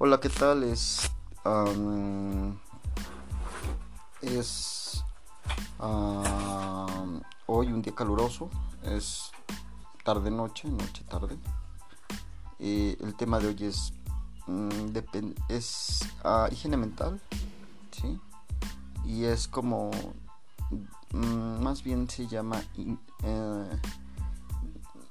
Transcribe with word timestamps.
Hola, 0.00 0.20
¿qué 0.20 0.28
tal? 0.28 0.62
Es. 0.62 1.10
am, 1.42 2.56
es. 4.22 5.02
am, 5.80 7.20
hoy 7.46 7.72
un 7.72 7.82
día 7.82 7.92
caluroso. 7.96 8.48
Es 8.84 9.32
tarde-noche, 10.04 10.68
noche-tarde. 10.68 11.36
Eh, 12.60 12.96
el 13.00 13.16
tema 13.16 13.40
de 13.40 13.48
hoy 13.48 13.56
es. 13.64 13.92
mm, 14.46 14.96
es 15.48 16.08
ah, 16.22 16.48
higiene 16.48 16.76
mental. 16.76 17.20
¿Sí? 17.90 18.20
Y 19.04 19.24
es 19.24 19.48
como. 19.48 19.90
mm, 21.10 21.60
más 21.60 21.82
bien 21.82 22.08
se 22.08 22.28
llama. 22.28 22.62
eh, 23.24 23.80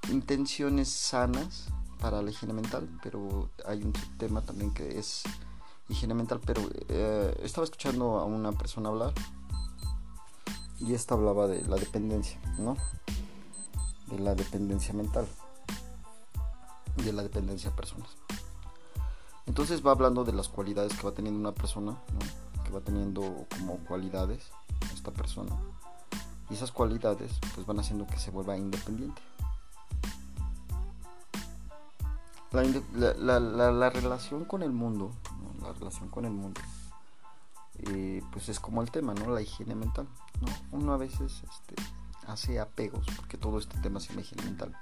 intenciones 0.10 0.88
sanas 0.88 1.68
para 2.00 2.22
la 2.22 2.30
higiene 2.30 2.54
mental, 2.54 2.88
pero 3.02 3.50
hay 3.66 3.82
un 3.84 3.94
tema 4.18 4.42
también 4.42 4.74
que 4.74 4.98
es 4.98 5.24
higiene 5.90 6.14
mental, 6.14 6.42
pero 6.46 6.62
eh, 6.90 7.40
estaba 7.44 7.66
escuchando 7.66 8.20
a 8.20 8.26
una 8.26 8.52
persona 8.52 8.90
hablar 8.90 9.14
y 10.80 10.94
esta 10.94 11.16
hablaba 11.16 11.48
de 11.48 11.62
la 11.64 11.76
dependencia, 11.76 12.40
¿no? 12.60 12.78
De 14.08 14.20
la 14.20 14.36
dependencia 14.36 14.94
mental, 14.94 15.28
de 16.98 17.14
la 17.14 17.24
dependencia 17.24 17.72
a 17.72 17.76
personas. 17.76 18.10
Entonces 19.46 19.86
va 19.86 19.92
hablando 19.92 20.24
de 20.24 20.34
las 20.34 20.50
cualidades 20.50 20.94
que 20.94 21.04
va 21.04 21.14
teniendo 21.14 21.40
una 21.40 21.54
persona, 21.54 21.92
¿no? 21.92 22.64
Que 22.64 22.72
va 22.72 22.82
teniendo 22.82 23.48
como 23.58 23.78
cualidades 23.86 24.52
esta 24.94 25.12
persona. 25.12 25.56
Y 26.50 26.54
esas 26.54 26.72
cualidades 26.72 27.32
pues 27.56 27.66
van 27.66 27.80
haciendo 27.80 28.06
que 28.08 28.18
se 28.18 28.30
vuelva 28.32 28.58
independiente. 28.58 29.22
La, 32.64 33.90
relación 33.90 34.46
con 34.46 34.64
el 34.64 34.72
mundo, 34.72 35.12
la 35.62 35.74
relación 35.74 36.10
con 36.10 36.26
el 36.26 36.32
mundo, 36.32 36.60
eh, 37.80 38.24
pues 38.32 38.50
es 38.50 38.60
como 38.60 38.82
el 38.82 38.90
tema, 38.90 39.14
¿no? 39.14 39.32
La 39.32 39.42
higiene 39.42 39.76
mental, 39.76 40.08
¿no? 40.42 40.78
Uno 40.78 40.94
a 40.94 40.98
veces 40.98 41.44
este, 41.44 41.76
hace 42.26 42.60
apegos, 42.60 43.06
porque 43.16 43.38
todo 43.38 43.60
este 43.60 43.78
tema 43.80 44.00
llama 44.00 44.22
higiene 44.22 44.44
mental. 44.44 44.76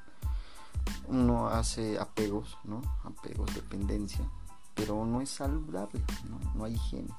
Uno 1.08 1.50
hace 1.50 2.00
apegos, 2.00 2.58
¿no? 2.64 2.82
Apegos, 3.04 3.54
dependencia, 3.54 4.26
pero 4.74 5.06
no 5.06 5.20
es 5.20 5.30
saludable, 5.30 6.02
¿no? 6.30 6.40
No 6.54 6.64
hay 6.64 6.76
higiene, 6.76 7.14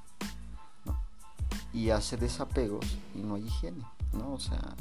¿no? 0.85 0.99
Y 1.71 1.91
hace 1.91 2.17
desapegos 2.17 2.97
y 3.13 3.19
no 3.19 3.35
hay 3.35 3.45
higiene, 3.45 3.85
¿no? 4.13 4.33
O 4.33 4.39
sea, 4.39 4.75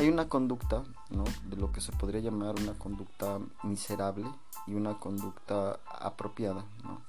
hay 0.00 0.08
una 0.08 0.30
conducta, 0.30 0.82
¿no? 1.10 1.24
De 1.50 1.56
lo 1.56 1.72
que 1.72 1.82
se 1.82 1.92
podría 1.92 2.22
llamar 2.22 2.54
una 2.58 2.72
conducta 2.72 3.38
miserable 3.62 4.24
y 4.66 4.72
una 4.72 4.98
conducta 4.98 5.78
apropiada, 5.86 6.64
¿no? 6.84 7.02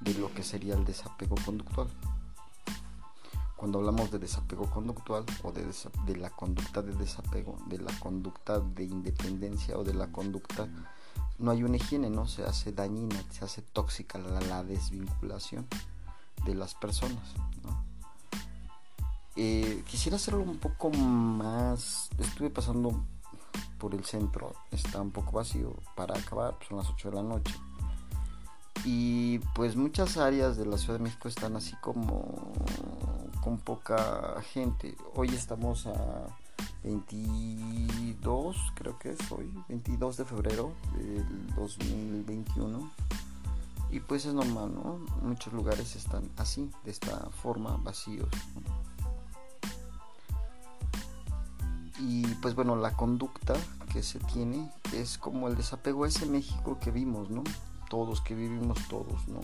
De 0.00 0.12
lo 0.12 0.32
que 0.34 0.42
sería 0.42 0.74
el 0.74 0.84
desapego 0.84 1.36
conductual. 1.42 1.88
Cuando 3.56 3.78
hablamos 3.78 4.10
de 4.10 4.18
desapego 4.18 4.68
conductual 4.68 5.24
o 5.42 5.52
de, 5.52 5.64
de 6.04 6.16
la 6.16 6.28
conducta 6.28 6.82
de 6.82 6.92
desapego, 6.92 7.56
de 7.66 7.78
la 7.78 7.98
conducta 7.98 8.60
de 8.60 8.84
independencia 8.84 9.78
o 9.78 9.82
de 9.82 9.94
la 9.94 10.12
conducta, 10.12 10.68
no 11.38 11.50
hay 11.50 11.62
una 11.62 11.76
higiene, 11.76 12.10
¿no? 12.10 12.28
Se 12.28 12.44
hace 12.44 12.72
dañina, 12.72 13.16
se 13.30 13.46
hace 13.46 13.62
tóxica 13.62 14.18
la, 14.18 14.38
la 14.42 14.62
desvinculación 14.64 15.66
de 16.44 16.54
las 16.54 16.74
personas, 16.74 17.34
¿no? 17.64 17.87
Eh, 19.40 19.84
quisiera 19.86 20.16
hacerlo 20.16 20.40
un 20.40 20.58
poco 20.58 20.90
más. 20.90 22.10
Estuve 22.18 22.50
pasando 22.50 23.04
por 23.78 23.94
el 23.94 24.04
centro, 24.04 24.52
está 24.72 25.00
un 25.00 25.12
poco 25.12 25.30
vacío 25.30 25.76
para 25.94 26.18
acabar, 26.18 26.56
pues, 26.56 26.68
son 26.68 26.78
las 26.78 26.88
8 26.88 27.10
de 27.10 27.14
la 27.14 27.22
noche. 27.22 27.54
Y 28.84 29.38
pues 29.54 29.76
muchas 29.76 30.16
áreas 30.16 30.56
de 30.56 30.66
la 30.66 30.76
Ciudad 30.76 30.98
de 30.98 31.04
México 31.04 31.28
están 31.28 31.54
así 31.54 31.76
como 31.80 32.52
con 33.40 33.58
poca 33.58 34.42
gente. 34.42 34.96
Hoy 35.14 35.28
estamos 35.28 35.86
a 35.86 36.26
22, 36.82 38.56
creo 38.74 38.98
que 38.98 39.10
es 39.10 39.30
hoy, 39.30 39.52
22 39.68 40.16
de 40.16 40.24
febrero 40.24 40.72
del 40.96 41.46
2021. 41.54 42.90
Y 43.90 44.00
pues 44.00 44.26
es 44.26 44.34
normal, 44.34 44.74
¿no? 44.74 44.98
Muchos 45.22 45.52
lugares 45.52 45.94
están 45.94 46.28
así, 46.38 46.68
de 46.84 46.90
esta 46.90 47.30
forma, 47.30 47.76
vacíos. 47.76 48.28
Y 51.98 52.26
pues 52.36 52.54
bueno, 52.54 52.76
la 52.76 52.96
conducta 52.96 53.54
que 53.92 54.02
se 54.02 54.18
tiene 54.20 54.70
es 54.94 55.18
como 55.18 55.48
el 55.48 55.56
desapego 55.56 56.04
a 56.04 56.08
ese 56.08 56.26
México 56.26 56.78
que 56.80 56.90
vimos, 56.90 57.30
¿no? 57.30 57.42
Todos, 57.90 58.20
que 58.20 58.34
vivimos 58.34 58.78
todos, 58.88 59.26
¿no? 59.28 59.40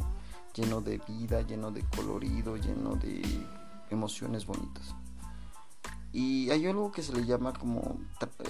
Lleno 0.55 0.81
de 0.81 1.01
vida, 1.09 1.43
lleno 1.43 1.73
de 1.73 1.83
colorido, 1.97 2.57
lleno 2.57 2.95
de 2.95 3.23
emociones 3.91 4.47
bonitas. 4.47 4.95
Y 6.13 6.49
hay 6.51 6.65
algo 6.69 6.93
que 6.93 7.03
se 7.03 7.13
le 7.13 7.27
llama 7.27 7.53
como 7.53 7.99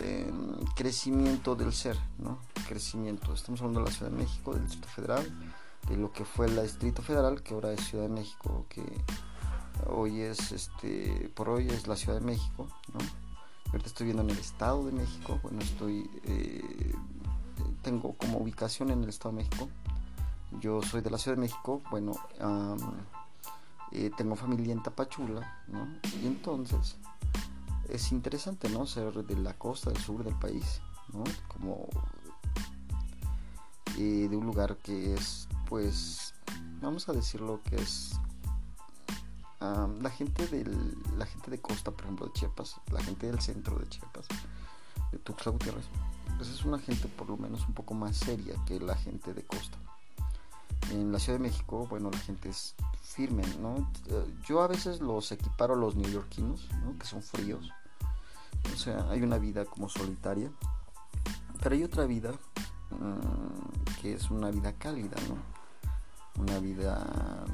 eh, 0.01 0.31
crecimiento 0.77 1.55
del 1.55 1.73
ser, 1.73 1.97
¿no? 2.19 2.39
Crecimiento. 2.69 3.33
Estamos 3.33 3.61
hablando 3.63 3.81
de 3.81 3.87
la 3.87 3.93
Ciudad 3.93 4.11
de 4.11 4.19
México, 4.19 4.53
del 4.53 4.65
Distrito 4.65 4.89
Federal, 4.89 5.55
de 5.89 5.97
lo 5.97 6.13
que 6.13 6.27
fue 6.27 6.45
el 6.45 6.61
Distrito 6.61 7.01
Federal, 7.01 7.43
que 7.43 7.55
ahora 7.55 7.73
es 7.73 7.81
Ciudad 7.81 8.05
de 8.05 8.11
México, 8.11 8.67
que 8.69 8.85
hoy 9.87 10.21
es, 10.21 10.53
este, 10.53 11.33
por 11.35 11.49
hoy 11.49 11.69
es 11.69 11.87
la 11.87 11.97
Ciudad 11.97 12.21
de 12.21 12.27
México, 12.27 12.69
¿no? 12.93 13.24
Ahorita 13.75 13.89
estoy 13.89 14.05
viendo 14.05 14.23
en 14.23 14.31
el 14.31 14.39
Estado 14.39 14.87
de 14.87 14.93
México. 14.93 15.41
Bueno, 15.43 15.61
estoy. 15.61 16.09
eh, 16.27 16.95
tengo 17.83 18.13
como 18.13 18.39
ubicación 18.39 18.93
en 18.93 19.03
el 19.03 19.09
Estado 19.09 19.35
de 19.35 19.43
México. 19.43 19.69
Yo 20.61 20.81
soy 20.81 21.01
de 21.01 21.11
la 21.11 21.19
Ciudad 21.19 21.37
de 21.37 21.41
México. 21.41 21.83
Bueno, 21.91 22.13
eh, 23.91 24.13
tengo 24.17 24.37
familia 24.37 24.75
en 24.75 24.81
Tapachula, 24.81 25.65
¿no? 25.67 25.89
Y 26.23 26.27
entonces 26.29 26.95
es 27.89 28.13
interesante, 28.13 28.69
¿no? 28.69 28.87
Ser 28.87 29.13
de 29.13 29.37
la 29.39 29.55
costa, 29.55 29.91
del 29.91 30.01
sur 30.01 30.23
del 30.23 30.37
país, 30.37 30.81
¿no? 31.13 31.25
Como 31.49 31.89
eh, 33.99 34.29
de 34.31 34.37
un 34.37 34.47
lugar 34.47 34.77
que 34.77 35.15
es, 35.15 35.49
pues, 35.69 36.33
vamos 36.81 37.09
a 37.09 37.13
decirlo 37.13 37.61
que 37.65 37.75
es 37.75 38.21
La 40.03 40.11
gente 40.11 40.47
del 40.47 40.97
la 41.17 41.27
gente 41.27 41.51
de 41.51 41.61
costa 41.61 41.91
por 41.91 42.05
ejemplo 42.05 42.27
de 42.27 42.33
Chiapas 42.33 42.77
la 42.93 43.03
gente 43.03 43.27
del 43.27 43.41
centro 43.41 43.79
de 43.79 43.89
Chiapas 43.89 44.27
de 45.11 45.19
Tuxtla 45.19 45.53
Gutiérrez 45.53 45.87
pues 46.37 46.49
es 46.49 46.65
una 46.65 46.79
gente 46.79 47.09
por 47.09 47.29
lo 47.29 47.37
menos 47.37 47.67
un 47.67 47.75
poco 47.75 47.95
más 47.95 48.17
seria 48.17 48.57
que 48.67 48.81
la 48.81 48.97
gente 48.97 49.33
de 49.33 49.45
costa. 49.45 49.79
En 50.91 51.13
la 51.13 51.19
Ciudad 51.19 51.39
de 51.39 51.45
México 51.45 51.87
bueno 51.89 52.11
la 52.11 52.19
gente 52.19 52.51
es 52.51 52.75
firme 53.03 53.43
no 53.61 53.91
Eh, 54.09 54.35
yo 54.47 54.61
a 54.61 54.67
veces 54.67 55.01
los 55.01 55.33
equiparo 55.33 55.75
a 55.75 55.77
los 55.77 55.97
neoyorquinos 55.97 56.69
¿no? 56.85 56.99
que 56.99 57.07
son 57.07 57.23
fríos. 57.23 57.71
O 58.75 58.77
sea 58.77 59.09
hay 59.11 59.23
una 59.23 59.39
vida 59.39 59.65
como 59.65 59.89
solitaria 59.89 60.51
pero 61.63 61.75
hay 61.75 61.85
otra 61.85 62.05
vida 62.05 62.33
mm, 62.91 64.01
que 64.03 64.13
es 64.15 64.31
una 64.31 64.51
vida 64.51 64.73
cálida 64.75 65.17
no 65.29 65.65
una 66.39 66.59
vida 66.59 67.45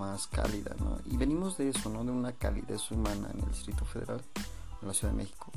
más 0.00 0.26
cálida, 0.26 0.74
¿no? 0.80 0.98
Y 1.04 1.16
venimos 1.18 1.58
de 1.58 1.68
eso, 1.68 1.90
¿no? 1.90 2.02
De 2.04 2.10
una 2.10 2.32
calidez 2.32 2.90
humana 2.90 3.28
en 3.34 3.40
el 3.40 3.48
Distrito 3.50 3.84
Federal, 3.84 4.22
en 4.80 4.88
la 4.88 4.94
Ciudad 4.94 5.12
de 5.12 5.18
México. 5.18 5.52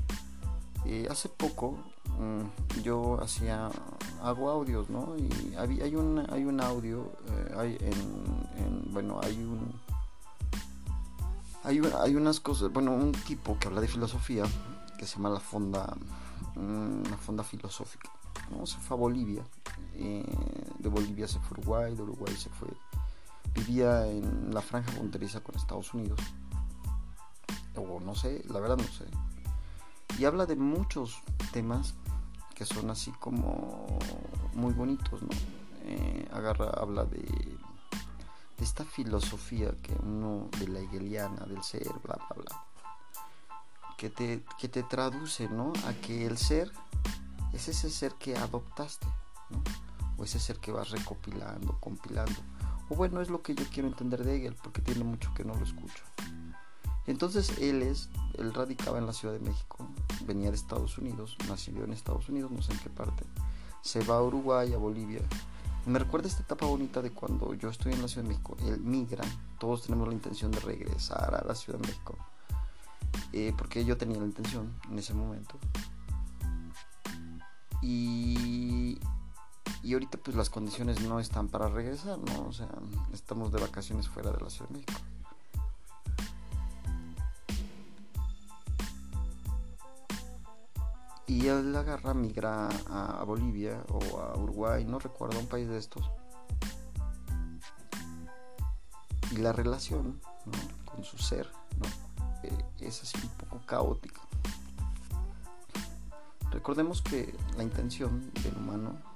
Eh, 0.86 1.08
hace 1.10 1.30
poco 1.30 1.78
mm, 2.20 2.82
yo 2.84 3.18
hacía, 3.22 3.70
hago 4.22 4.50
audios, 4.50 4.90
¿no? 4.90 5.16
Y 5.18 5.56
había, 5.56 5.86
hay, 5.86 5.96
un, 5.96 6.26
hay 6.30 6.44
un 6.44 6.60
audio, 6.60 7.10
eh, 7.30 7.54
hay 7.58 7.78
en, 7.80 8.64
en- 8.64 8.94
bueno, 8.94 9.20
hay 9.24 9.38
un... 9.44 9.74
Hay, 11.66 11.80
hay 12.02 12.16
unas 12.18 12.42
cosas, 12.42 12.74
bueno, 12.74 12.92
un 12.92 13.14
tipo 13.14 13.58
que 13.58 13.70
habla 13.70 13.80
de 13.80 13.88
filosofía, 13.88 14.44
que 15.00 15.06
se 15.08 15.16
llama 15.16 15.30
la 15.30 15.40
Fonda, 15.40 15.96
mm, 16.56 17.04
la 17.10 17.16
Fonda 17.18 17.44
Filosófica, 17.46 18.10
¿no? 18.52 18.66
Se 18.66 18.78
fue 18.80 18.98
a 18.98 19.00
Bolivia, 19.00 19.44
eh, 19.94 20.26
de 20.80 20.90
Bolivia 20.90 21.26
se 21.30 21.40
fue 21.40 21.56
a 21.56 21.60
Uruguay, 21.62 21.96
de 21.96 22.02
Uruguay 22.02 22.36
se 22.36 22.50
fue 22.50 22.68
vivía 23.54 24.08
en 24.08 24.54
la 24.54 24.62
franja 24.62 24.92
fronteriza 24.92 25.42
con 25.42 25.56
Estados 25.56 25.94
Unidos. 25.94 26.20
O 27.76 28.00
no 28.00 28.16
sé, 28.16 28.44
la 28.50 28.60
verdad 28.60 28.78
no 28.78 28.84
sé. 28.84 29.06
Y 30.18 30.26
habla 30.26 30.46
de 30.46 30.56
muchos 30.56 31.22
temas 31.52 31.96
que 32.54 32.66
son 32.66 32.90
así 32.90 33.12
como 33.20 34.00
muy 34.54 34.74
bonitos, 34.74 35.22
¿no? 35.24 35.30
Eh, 35.86 36.30
agarra, 36.32 36.70
habla 36.70 37.04
de, 37.06 37.20
de 37.20 38.64
esta 38.64 38.86
filosofía 38.86 39.72
que 39.82 39.94
uno, 40.04 40.50
de 40.60 40.68
la 40.68 40.80
hegeliana, 40.80 41.46
del 41.46 41.64
ser, 41.64 41.92
bla, 42.04 42.16
bla, 42.16 42.36
bla. 42.36 42.66
Que 43.98 44.10
te, 44.10 44.44
que 44.60 44.70
te 44.70 44.84
traduce, 44.84 45.50
¿no? 45.50 45.74
A 45.88 45.94
que 45.94 46.26
el 46.26 46.38
ser 46.38 46.72
es 47.54 47.68
ese 47.68 47.90
ser 47.90 48.14
que 48.16 48.38
adoptaste, 48.38 49.08
¿no? 49.50 49.64
O 50.18 50.24
ese 50.24 50.40
ser 50.40 50.60
que 50.60 50.72
vas 50.72 50.92
recopilando, 50.92 51.78
compilando. 51.80 52.40
O 52.90 52.96
bueno, 52.96 53.22
es 53.22 53.30
lo 53.30 53.42
que 53.42 53.56
yo 53.56 53.64
quiero 53.72 53.88
entender 53.88 54.24
de 54.24 54.36
Hegel, 54.36 54.56
porque 54.62 54.82
tiene 54.82 55.04
mucho 55.04 55.34
que 55.34 55.44
no 55.44 55.56
lo 55.56 55.64
escucho. 55.64 56.04
Entonces 57.06 57.58
él 57.60 57.82
es, 57.82 58.10
él 58.38 58.54
radicaba 58.54 58.98
en 58.98 59.06
la 59.06 59.14
Ciudad 59.14 59.34
de 59.34 59.42
México, 59.42 59.88
venía 60.26 60.50
de 60.50 60.56
Estados 60.56 60.98
Unidos, 60.98 61.36
nació 61.50 61.84
en 61.84 61.92
Estados 61.92 62.30
Unidos, 62.30 62.52
no 62.52 62.62
sé 62.62 62.72
en 62.72 62.80
qué 62.80 62.90
parte. 62.90 63.26
Se 63.82 64.02
va 64.04 64.18
a 64.18 64.24
Uruguay, 64.24 64.74
a 64.74 64.78
Bolivia, 64.78 65.22
Me 65.86 66.00
recuerda 66.00 66.30
esta 66.30 66.44
etapa 66.44 66.66
bonita 66.66 67.02
de 67.02 67.12
cuando 67.12 67.54
yo 67.56 67.70
estoy 67.70 67.92
en 67.92 68.02
la 68.02 68.08
Ciudad 68.08 68.24
de 68.24 68.30
México, 68.30 68.56
él 68.66 68.80
migra, 68.80 69.26
todos 69.60 69.84
tenemos 69.84 70.08
la 70.08 70.14
intención 70.14 70.50
de 70.50 70.62
regresar 70.62 71.36
a 71.36 71.46
la 71.46 71.56
Ciudad 71.56 71.78
de 71.78 71.88
México, 71.90 72.18
eh, 73.34 73.54
porque 73.58 73.84
yo 73.84 73.98
tenía 73.98 74.18
la 74.18 74.26
intención 74.26 74.72
en 74.90 74.98
ese 74.98 75.14
momento. 75.14 75.60
Y, 77.82 78.23
y 79.84 79.94
ahorita 79.94 80.18
pues 80.18 80.38
las 80.38 80.50
condiciones 80.50 81.02
no 81.02 81.20
están 81.20 81.50
para 81.50 81.68
regresar, 81.68 82.18
¿no? 82.18 82.48
O 82.48 82.54
sea, 82.54 82.70
estamos 83.14 83.52
de 83.52 83.60
vacaciones 83.60 84.08
fuera 84.08 84.32
de 84.32 84.42
la 84.42 84.50
Ciudad 84.50 84.70
de 84.70 84.76
México. 84.76 84.94
Y 91.28 91.48
él 91.48 91.76
agarra, 91.76 92.14
migra 92.14 92.70
a, 92.90 93.24
Bolivia 93.26 93.84
o 93.90 94.20
a 94.20 94.38
Uruguay, 94.38 94.86
no 94.86 95.00
recuerdo, 95.00 95.40
un 95.40 95.48
país 95.48 95.68
de 95.68 95.78
estos. 95.78 96.10
Y 99.32 99.38
la 99.38 99.52
relación 99.52 100.22
con 100.86 101.04
su 101.04 101.18
ser 101.18 101.50
eh, 102.44 102.66
es 102.80 103.02
así 103.02 103.18
un 103.22 103.30
poco 103.30 103.66
caótica. 103.66 104.22
Recordemos 106.52 107.02
que 107.02 107.36
la 107.58 107.64
intención 107.64 108.32
del 108.44 108.56
humano 108.56 109.13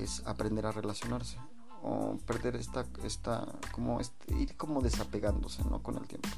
es 0.00 0.26
aprender 0.26 0.66
a 0.66 0.72
relacionarse 0.72 1.38
o 1.82 2.16
perder 2.26 2.56
esta, 2.56 2.84
esta 3.04 3.46
como 3.72 4.00
este, 4.00 4.34
ir 4.34 4.56
como 4.56 4.80
desapegándose 4.80 5.64
¿no? 5.64 5.82
con 5.82 5.96
el 5.96 6.06
tiempo 6.06 6.28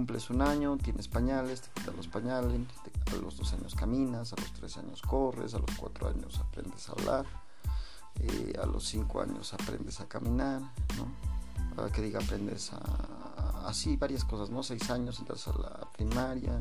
cumples 0.00 0.30
un 0.30 0.40
año, 0.40 0.78
tienes 0.78 1.08
pañales, 1.08 1.60
te 1.60 1.70
quitas 1.74 1.94
los 1.94 2.08
pañales, 2.08 2.60
a 3.12 3.16
los 3.16 3.36
dos 3.36 3.52
años 3.52 3.74
caminas, 3.74 4.32
a 4.32 4.36
los 4.36 4.52
tres 4.52 4.78
años 4.78 5.02
corres, 5.02 5.52
a 5.52 5.58
los 5.58 5.70
cuatro 5.76 6.08
años 6.08 6.38
aprendes 6.38 6.88
a 6.88 6.92
hablar, 6.92 7.26
eh, 8.20 8.54
a 8.62 8.66
los 8.66 8.84
cinco 8.84 9.20
años 9.20 9.52
aprendes 9.52 10.00
a 10.00 10.08
caminar, 10.08 10.62
¿no? 10.96 11.30
que 11.92 12.02
diga 12.02 12.20
aprendes 12.20 12.72
a, 12.72 13.66
así 13.66 13.96
varias 13.96 14.24
cosas, 14.24 14.50
¿no? 14.50 14.62
Seis 14.62 14.90
años 14.90 15.18
entras 15.18 15.48
a 15.48 15.58
la 15.58 15.90
primaria, 15.92 16.60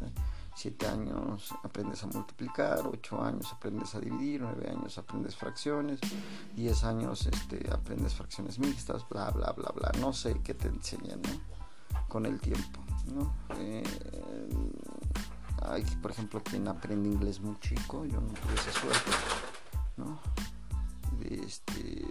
siete 0.59 0.87
años 0.87 1.55
aprendes 1.63 2.03
a 2.03 2.07
multiplicar, 2.07 2.85
ocho 2.85 3.23
años 3.23 3.47
aprendes 3.53 3.95
a 3.95 4.01
dividir, 4.01 4.41
nueve 4.41 4.69
años 4.69 4.97
aprendes 4.97 5.33
fracciones, 5.37 6.01
diez 6.53 6.83
años 6.83 7.25
este, 7.27 7.71
aprendes 7.71 8.13
fracciones 8.13 8.59
mixtas, 8.59 9.07
bla, 9.07 9.31
bla, 9.31 9.53
bla, 9.53 9.71
bla, 9.73 9.89
no 10.01 10.11
sé 10.11 10.41
qué 10.43 10.53
te 10.53 10.67
enseñan, 10.67 11.21
¿no? 11.21 11.99
Con 12.09 12.25
el 12.25 12.41
tiempo. 12.41 12.81
¿no? 13.15 13.33
Eh, 13.57 13.83
hay, 15.63 15.83
por 16.01 16.11
ejemplo, 16.11 16.43
quien 16.43 16.67
aprende 16.67 17.07
inglés 17.07 17.39
muy 17.39 17.57
chico, 17.61 18.03
yo 18.03 18.19
no 18.19 18.27
tuve 18.33 18.53
esa 18.55 18.71
suerte, 18.73 19.11
¿no? 19.95 20.19
De 21.19 21.35
este, 21.35 22.05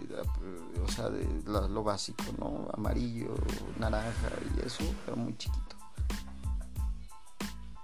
o 0.83 0.87
sea, 0.87 1.09
de 1.09 1.23
lo 1.45 1.83
básico, 1.83 2.23
¿no? 2.39 2.67
Amarillo, 2.73 3.35
naranja 3.77 4.29
y 4.57 4.65
eso, 4.65 4.83
pero 5.05 5.17
muy 5.17 5.37
chiquito. 5.37 5.78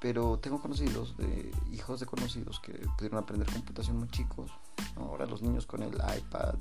Pero 0.06 0.38
tengo 0.38 0.62
conocidos, 0.62 1.18
de, 1.18 1.52
hijos 1.72 2.00
de 2.00 2.06
conocidos 2.06 2.60
que 2.60 2.74
pudieron 2.96 3.18
aprender 3.18 3.52
computación 3.52 3.98
muy 3.98 4.08
chicos. 4.10 4.52
Ahora 4.98 5.26
los 5.26 5.42
niños 5.42 5.66
con 5.66 5.82
el 5.82 5.96
iPad, 5.96 6.54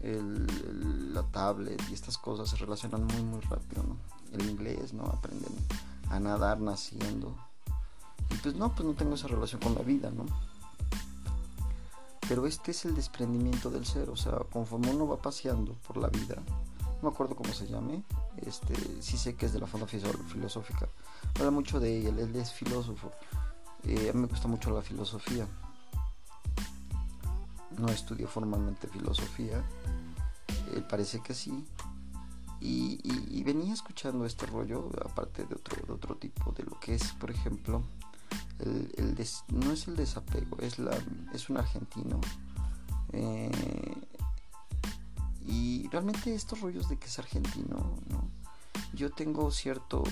el, 0.00 1.12
la 1.12 1.22
tablet 1.24 1.82
y 1.90 1.92
estas 1.92 2.16
cosas 2.16 2.48
se 2.48 2.56
relacionan 2.56 3.04
muy 3.04 3.22
muy 3.24 3.40
rápido, 3.42 3.82
¿no? 3.82 3.98
el 4.32 4.48
inglés, 4.48 4.94
¿no? 4.94 5.04
Aprenden 5.04 5.52
a 6.08 6.18
nadar 6.18 6.58
naciendo. 6.58 7.36
Y 8.30 8.36
pues 8.36 8.54
no, 8.54 8.74
pues 8.74 8.88
no 8.88 8.94
tengo 8.94 9.16
esa 9.16 9.28
relación 9.28 9.60
con 9.60 9.74
la 9.74 9.82
vida, 9.82 10.10
¿no? 10.10 10.24
Pero 12.26 12.46
este 12.46 12.70
es 12.70 12.86
el 12.86 12.94
desprendimiento 12.94 13.68
del 13.68 13.84
ser, 13.84 14.08
o 14.08 14.16
sea, 14.16 14.38
conforme 14.50 14.90
uno 14.90 15.06
va 15.06 15.18
paseando 15.18 15.74
por 15.86 15.98
la 15.98 16.08
vida, 16.08 16.36
no 17.02 17.10
me 17.10 17.14
acuerdo 17.14 17.36
cómo 17.36 17.52
se 17.52 17.66
llame, 17.66 18.02
este, 18.38 18.74
sí 19.02 19.18
sé 19.18 19.34
que 19.36 19.44
es 19.44 19.52
de 19.52 19.60
la 19.60 19.66
Fonda 19.66 19.86
Filosófica, 19.86 20.88
habla 21.36 21.50
mucho 21.50 21.80
de 21.80 22.08
él, 22.08 22.18
él 22.18 22.36
es 22.36 22.52
filósofo, 22.52 23.12
eh, 23.84 24.10
a 24.10 24.12
mí 24.12 24.22
me 24.22 24.26
gusta 24.26 24.48
mucho 24.48 24.70
la 24.70 24.82
filosofía, 24.82 25.46
no 27.78 27.88
estudio 27.88 28.28
formalmente 28.28 28.88
filosofía, 28.88 29.62
él 30.74 30.84
parece 30.88 31.20
que 31.20 31.34
sí, 31.34 31.66
y, 32.60 33.42
venía 33.44 33.74
escuchando 33.74 34.24
este 34.24 34.46
rollo, 34.46 34.90
aparte 35.04 35.44
de 35.44 35.54
otro, 35.54 35.86
de 35.86 35.92
otro 35.92 36.16
tipo, 36.16 36.50
de 36.52 36.62
lo 36.62 36.80
que 36.80 36.94
es, 36.94 37.12
por 37.12 37.30
ejemplo, 37.30 37.82
el, 38.58 39.14
no 39.48 39.72
es 39.72 39.86
el 39.86 39.96
desapego, 39.96 40.56
es, 40.60 40.78
la, 40.78 40.96
es 41.34 41.50
un 41.50 41.58
argentino. 41.58 42.22
Eh, 43.12 43.50
y 45.46 45.88
realmente 45.88 46.34
estos 46.34 46.62
rollos 46.62 46.88
de 46.88 46.98
que 46.98 47.06
es 47.06 47.18
argentino, 47.18 47.98
¿no? 48.08 48.43
Yo 48.94 49.10
tengo 49.10 49.50
cierto... 49.50 50.02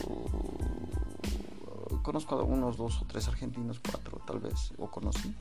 Conozco 2.03 2.35
a 2.35 2.43
unos 2.43 2.77
dos 2.77 3.01
o 3.01 3.05
tres 3.07 3.29
argentinos, 3.29 3.81
cuatro 3.81 4.21
tal 4.27 4.41
vez, 4.41 4.73
o 4.79 4.91
conocí. 4.91 5.35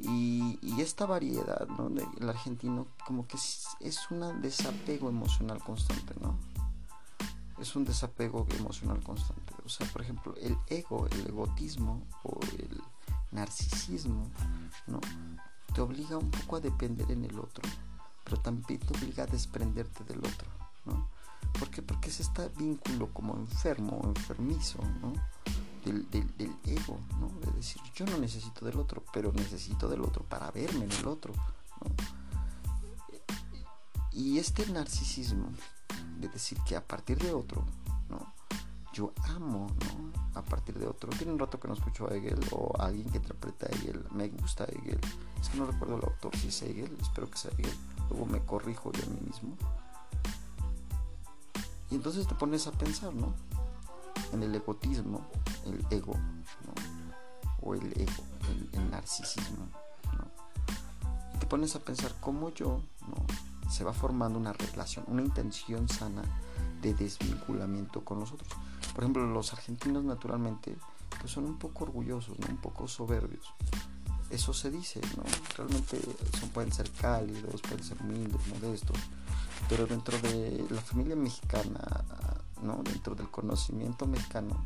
Y, 0.00 0.80
esta 0.80 1.06
variedad, 1.06 1.66
¿no? 1.66 1.88
El 2.20 2.28
argentino 2.28 2.86
como 3.06 3.26
que 3.26 3.36
es, 3.36 3.68
es 3.80 4.10
un 4.10 4.42
desapego 4.42 5.08
emocional 5.08 5.62
constante, 5.62 6.14
¿no? 6.20 6.36
Es 7.58 7.74
un 7.74 7.84
desapego 7.84 8.46
emocional 8.58 9.02
constante. 9.02 9.54
O 9.64 9.68
sea, 9.68 9.86
por 9.86 10.02
ejemplo, 10.02 10.34
el 10.42 10.58
ego, 10.66 11.06
el 11.06 11.26
egotismo 11.26 12.06
o 12.22 12.38
el 12.58 12.82
narcisismo, 13.30 14.30
¿no? 14.86 15.00
Te 15.74 15.80
obliga 15.80 16.18
un 16.18 16.30
poco 16.30 16.56
a 16.56 16.60
depender 16.60 17.10
en 17.10 17.24
el 17.24 17.38
otro, 17.38 17.62
pero 18.24 18.36
también 18.38 18.80
te 18.80 18.96
obliga 18.98 19.24
a 19.24 19.26
desprenderte 19.26 20.04
del 20.04 20.18
otro, 20.18 20.48
¿no? 20.84 21.08
¿Por 21.58 21.70
qué? 21.70 21.82
Porque 21.82 22.08
es 22.08 22.20
este 22.20 22.48
vínculo 22.56 23.12
como 23.12 23.36
enfermo 23.36 24.00
enfermizo, 24.04 24.78
¿no? 25.00 25.12
del, 25.84 26.56
ego, 26.64 26.98
¿no? 27.20 27.28
De 27.40 27.52
decir, 27.52 27.80
yo 27.94 28.06
no 28.06 28.18
necesito 28.18 28.64
del 28.64 28.78
otro, 28.78 29.02
pero 29.12 29.32
necesito 29.32 29.88
del 29.88 30.02
otro 30.02 30.24
para 30.24 30.50
verme 30.50 30.84
en 30.84 30.92
el 30.92 31.06
otro, 31.06 31.32
Y 34.12 34.38
este 34.38 34.64
narcisismo 34.68 35.48
de 36.20 36.28
decir 36.28 36.56
que 36.64 36.76
a 36.76 36.86
partir 36.86 37.18
de 37.18 37.34
otro, 37.34 37.64
¿no? 38.08 38.32
Yo 38.92 39.12
amo, 39.24 39.66
¿no? 39.66 40.38
A 40.38 40.42
partir 40.42 40.78
de 40.78 40.86
otro. 40.86 41.10
Tiene 41.10 41.32
un 41.32 41.38
rato 41.40 41.58
que 41.58 41.66
no 41.66 41.74
escucho 41.74 42.08
a 42.08 42.14
Hegel 42.14 42.38
o 42.52 42.72
a 42.78 42.86
alguien 42.86 43.10
que 43.10 43.16
interpreta 43.16 43.66
a 43.66 43.70
Hegel. 43.70 44.06
Me 44.12 44.28
gusta 44.28 44.66
Hegel. 44.66 45.00
Es 45.40 45.48
que 45.48 45.58
no 45.58 45.66
recuerdo 45.66 45.96
el 45.96 46.04
autor, 46.04 46.36
si 46.36 46.46
es 46.46 46.62
Hegel, 46.62 46.96
espero 47.02 47.28
que 47.28 47.38
sea 47.38 47.50
Hegel. 47.58 47.76
Luego 48.08 48.26
me 48.26 48.38
corrijo 48.44 48.92
yo 48.92 49.02
a 49.02 49.08
mí 49.08 49.18
mismo. 49.26 49.56
Y 51.90 51.96
entonces 51.96 52.26
te 52.26 52.34
pones 52.34 52.66
a 52.66 52.72
pensar, 52.72 53.14
¿no? 53.14 53.34
en 54.34 54.42
el 54.42 54.54
egotismo, 54.54 55.22
el 55.64 55.84
ego, 55.90 56.14
o 57.62 57.74
el 57.74 57.86
ego, 58.00 58.24
el, 58.72 58.90
narcisismo. 58.90 59.68
Y 61.34 61.38
te 61.38 61.46
pones 61.46 61.74
a 61.76 61.80
pensar 61.80 62.14
cómo 62.20 62.50
yo 62.50 62.80
¿no? 63.08 63.70
se 63.70 63.84
va 63.84 63.92
formando 63.92 64.38
una 64.38 64.52
relación, 64.52 65.04
una 65.08 65.22
intención 65.22 65.88
sana 65.88 66.22
de 66.82 66.94
desvinculamiento 66.94 68.04
con 68.04 68.20
los 68.20 68.32
otros. 68.32 68.50
Por 68.94 69.04
ejemplo, 69.04 69.26
los 69.26 69.52
argentinos 69.52 70.04
naturalmente 70.04 70.76
pues 71.20 71.32
son 71.32 71.44
un 71.44 71.58
poco 71.58 71.84
orgullosos, 71.84 72.38
¿no? 72.38 72.46
un 72.48 72.58
poco 72.58 72.86
soberbios. 72.86 73.54
Eso 74.30 74.52
se 74.52 74.70
dice, 74.70 75.00
¿no? 75.16 75.22
Realmente 75.56 76.00
pueden 76.52 76.72
ser 76.72 76.90
cálidos, 76.90 77.60
pueden 77.60 77.84
ser 77.84 78.00
humildes, 78.00 78.40
modestos, 78.48 78.96
pero 79.68 79.86
dentro 79.86 80.18
de 80.18 80.66
la 80.70 80.80
familia 80.80 81.16
mexicana 81.16 82.04
dentro 82.82 83.14
del 83.14 83.30
conocimiento 83.30 84.06
mexicano, 84.06 84.64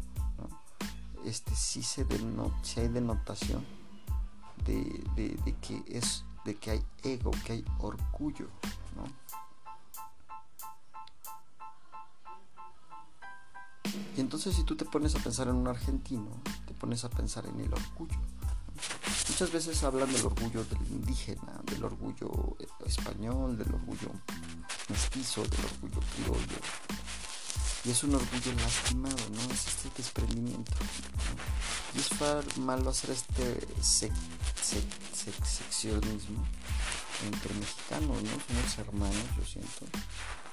este, 1.25 1.55
sí, 1.55 1.83
se 1.83 2.07
hay 2.77 2.89
denotación 2.89 3.65
de, 4.65 5.55
que 5.61 5.83
es, 5.89 6.25
de 6.45 6.55
que 6.57 6.71
hay 6.71 6.85
ego, 7.03 7.31
que 7.45 7.55
hay 7.55 7.65
orgullo. 7.79 8.49
Y 14.17 14.21
entonces 14.21 14.55
si 14.55 14.65
tú 14.65 14.77
te 14.77 14.85
pones 14.85 15.15
a 15.15 15.19
pensar 15.19 15.49
en 15.49 15.57
un 15.57 15.69
argentino, 15.69 16.29
te 16.67 16.75
pones 16.75 17.05
a 17.05 17.11
pensar 17.11 17.47
en 17.47 17.61
el 17.61 17.73
orgullo. 17.73 18.19
Muchas 19.29 19.53
veces 19.53 19.83
hablan 19.85 20.13
del 20.13 20.27
orgullo 20.27 20.65
del 20.65 20.81
indígena, 20.91 21.61
del 21.65 21.85
orgullo 21.85 22.57
español, 22.85 23.57
del 23.57 23.73
orgullo 23.73 24.11
mestizo, 24.89 25.43
del 25.43 25.65
orgullo 25.65 26.01
criollo, 26.15 26.59
y 27.85 27.91
es 27.91 28.03
un 28.03 28.15
orgullo 28.17 28.53
lastimado, 28.55 29.17
¿no? 29.33 29.41
Es 29.53 29.69
este 29.69 29.91
desprendimiento. 29.97 30.73
Y 31.95 31.99
es 32.01 32.11
malo 32.59 32.91
hacer 32.91 33.11
este 33.11 33.67
seccionismo 35.45 36.45
entre 37.25 37.55
mexicanos, 37.55 38.23
¿no? 38.23 38.31
Somos 38.47 38.79
hermanos, 38.79 39.25
yo 39.37 39.45
siento, 39.45 39.87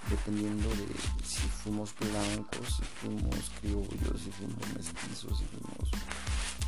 dependiendo 0.09 0.69
de 0.69 0.87
si 1.23 1.47
fuimos 1.47 1.93
blancos, 1.99 2.67
si 2.77 2.83
fuimos 2.83 3.51
criollos, 3.59 4.21
si 4.21 4.31
fuimos 4.31 4.73
mestizos, 4.75 5.37
si 5.39 5.45
fuimos... 5.45 5.89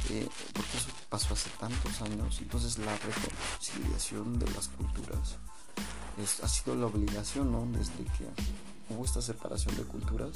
Eh, 0.10 0.30
porque 0.54 0.78
eso 0.78 0.88
pasó 1.10 1.34
hace 1.34 1.50
tantos 1.60 2.02
años. 2.02 2.40
Entonces 2.42 2.78
la 2.80 2.98
reconciliación 2.98 4.40
de 4.40 4.50
las 4.52 4.70
culturas 4.70 5.38
ha 6.44 6.48
sido 6.48 6.76
la 6.76 6.88
obligación, 6.88 7.52
¿no? 7.52 7.66
Desde 7.78 8.04
que 8.18 8.28
hubo 8.90 9.06
esta 9.06 9.22
separación 9.22 9.76
de 9.76 9.84
culturas, 9.84 10.32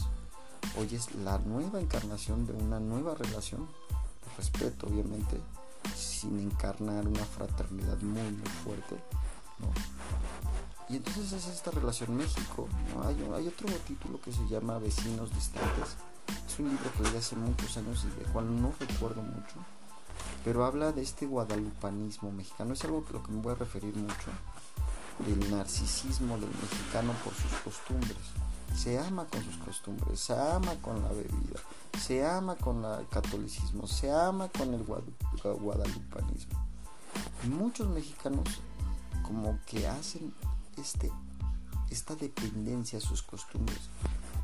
hoy 0.77 0.93
es 0.93 1.13
la 1.15 1.39
nueva 1.39 1.79
encarnación 1.79 2.45
de 2.45 2.53
una 2.53 2.79
nueva 2.79 3.15
relación, 3.15 3.65
de 3.65 4.35
respeto 4.37 4.87
obviamente, 4.87 5.41
sin 5.95 6.39
encarnar 6.39 7.07
una 7.07 7.25
fraternidad 7.25 7.97
muy, 8.01 8.21
muy 8.21 8.49
fuerte, 8.63 8.95
¿no? 9.59 10.40
Y 10.91 10.97
entonces 10.97 11.31
es 11.31 11.47
esta 11.47 11.71
relación 11.71 12.17
México, 12.17 12.67
¿no? 12.93 13.07
hay, 13.07 13.15
hay 13.33 13.47
otro 13.47 13.69
título 13.87 14.19
que 14.19 14.33
se 14.33 14.45
llama 14.49 14.77
Vecinos 14.77 15.33
Distantes, 15.33 15.95
es 16.45 16.59
un 16.59 16.67
libro 16.67 16.91
que 16.97 17.03
leí 17.03 17.15
hace 17.15 17.37
muchos 17.37 17.77
años 17.77 18.03
y 18.03 18.19
del 18.19 18.29
cual 18.33 18.61
no 18.61 18.73
recuerdo 18.77 19.21
mucho, 19.21 19.55
pero 20.43 20.65
habla 20.65 20.91
de 20.91 21.01
este 21.01 21.25
guadalupanismo 21.27 22.33
mexicano, 22.33 22.73
es 22.73 22.83
algo 22.83 23.05
a 23.07 23.13
lo 23.13 23.23
que 23.23 23.31
me 23.31 23.41
voy 23.41 23.53
a 23.53 23.55
referir 23.55 23.95
mucho, 23.95 24.31
del 25.25 25.49
narcisismo 25.49 26.37
del 26.37 26.49
mexicano 26.49 27.13
por 27.23 27.33
sus 27.35 27.53
costumbres. 27.63 28.17
Se 28.75 28.99
ama 28.99 29.25
con 29.25 29.43
sus 29.43 29.57
costumbres, 29.57 30.19
se 30.19 30.33
ama 30.33 30.75
con 30.81 31.01
la 31.01 31.09
bebida, 31.09 31.59
se 31.99 32.25
ama 32.25 32.55
con 32.55 32.83
el 32.83 33.07
catolicismo, 33.07 33.87
se 33.87 34.11
ama 34.11 34.49
con 34.49 34.73
el 34.73 34.83
guadalupanismo. 34.83 36.65
muchos 37.49 37.87
mexicanos 37.87 38.47
como 39.23 39.59
que 39.65 39.87
hacen 39.87 40.33
este, 40.77 41.11
esta 41.89 42.15
dependencia 42.15 42.99
a 42.99 43.01
sus 43.01 43.21
costumbres, 43.21 43.79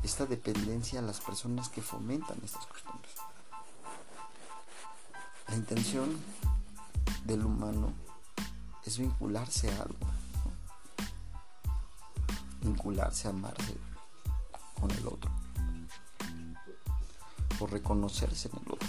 esta 0.02 0.26
dependencia 0.26 1.00
a 1.00 1.02
las 1.02 1.20
personas 1.20 1.68
que 1.68 1.82
fomentan 1.82 2.38
estas 2.44 2.66
costumbres. 2.66 3.12
La 5.48 5.56
intención 5.56 6.16
del 7.24 7.44
humano 7.44 7.92
es 8.84 8.98
vincularse 8.98 9.70
a 9.70 9.82
algo, 9.82 9.98
vincularse, 12.60 13.28
amarse 13.28 13.76
con 14.78 14.90
el 14.90 15.06
otro, 15.06 15.30
o 17.60 17.66
reconocerse 17.66 18.48
en 18.48 18.58
el 18.66 18.72
otro. 18.72 18.88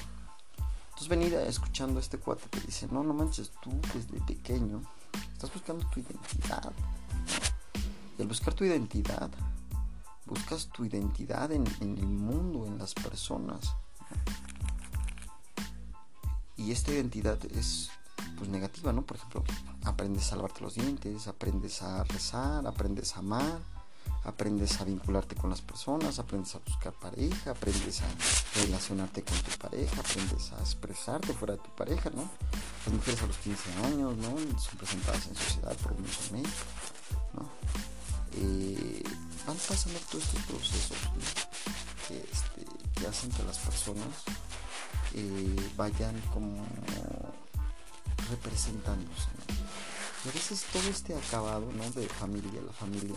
Entonces 0.89 1.07
venir 1.07 1.33
escuchando 1.35 1.99
a 1.99 2.01
este 2.01 2.17
cuate 2.17 2.49
que 2.49 2.59
dice, 2.59 2.87
no, 2.91 3.03
no 3.03 3.13
manches, 3.13 3.51
tú 3.61 3.71
desde 3.93 4.19
pequeño 4.25 4.81
estás 5.31 5.53
buscando 5.53 5.85
tu 5.87 6.01
identidad. 6.01 6.73
Al 8.19 8.27
buscar 8.27 8.53
tu 8.53 8.65
identidad, 8.65 9.29
buscas 10.25 10.67
tu 10.67 10.83
identidad 10.83 11.51
en, 11.53 11.65
el 11.79 12.05
mundo, 12.05 12.67
en 12.67 12.77
las 12.77 12.93
personas 12.93 13.73
y 16.57 16.73
esta 16.73 16.91
identidad 16.91 17.39
es 17.45 17.89
pues 18.37 18.49
negativa, 18.49 18.91
¿no? 18.91 19.03
Por 19.03 19.15
ejemplo, 19.15 19.43
aprendes 19.85 20.33
a 20.33 20.35
lavarte 20.35 20.61
los 20.61 20.75
dientes, 20.75 21.27
aprendes 21.27 21.81
a 21.81 22.03
rezar, 22.03 22.67
aprendes 22.67 23.15
a 23.15 23.19
amar, 23.19 23.59
aprendes 24.25 24.81
a 24.81 24.83
vincularte 24.83 25.35
con 25.35 25.49
las 25.49 25.61
personas, 25.61 26.19
aprendes 26.19 26.53
a 26.55 26.59
buscar 26.59 26.91
pareja, 26.91 27.51
aprendes 27.51 28.01
a 28.01 28.59
relacionarte 28.59 29.23
con 29.23 29.37
tu 29.37 29.57
pareja, 29.57 30.01
aprendes 30.01 30.51
a 30.51 30.59
expresarte 30.59 31.33
fuera 31.33 31.55
de 31.55 31.61
tu 31.61 31.73
pareja, 31.73 32.09
¿no? 32.09 32.29
Las 32.85 32.93
mujeres 32.93 33.23
a 33.23 33.27
los 33.27 33.37
15 33.37 33.73
años, 33.85 34.17
¿no? 34.17 34.59
Son 34.59 34.77
presentadas 34.77 35.27
en 35.27 35.35
sociedad 35.35 35.75
por 35.77 35.93
un 35.93 36.03
mes, 36.03 36.49
¿no? 37.33 37.98
Eh, 38.33 39.03
van 39.45 39.57
pasando 39.57 39.99
todos 40.11 40.23
estos 40.23 40.43
procesos 40.43 40.97
que, 42.07 42.17
este, 42.17 42.65
que 42.99 43.07
hacen 43.07 43.31
que 43.31 43.43
las 43.43 43.57
personas 43.57 44.07
eh, 45.15 45.71
vayan 45.75 46.19
como 46.33 46.65
representándose. 48.29 49.29
Y 50.25 50.29
a 50.29 50.31
veces 50.31 50.65
todo 50.71 50.87
este 50.89 51.15
acabado 51.15 51.71
¿no? 51.71 51.89
de 51.91 52.07
familia, 52.07 52.61
la 52.61 52.73
familia 52.73 53.15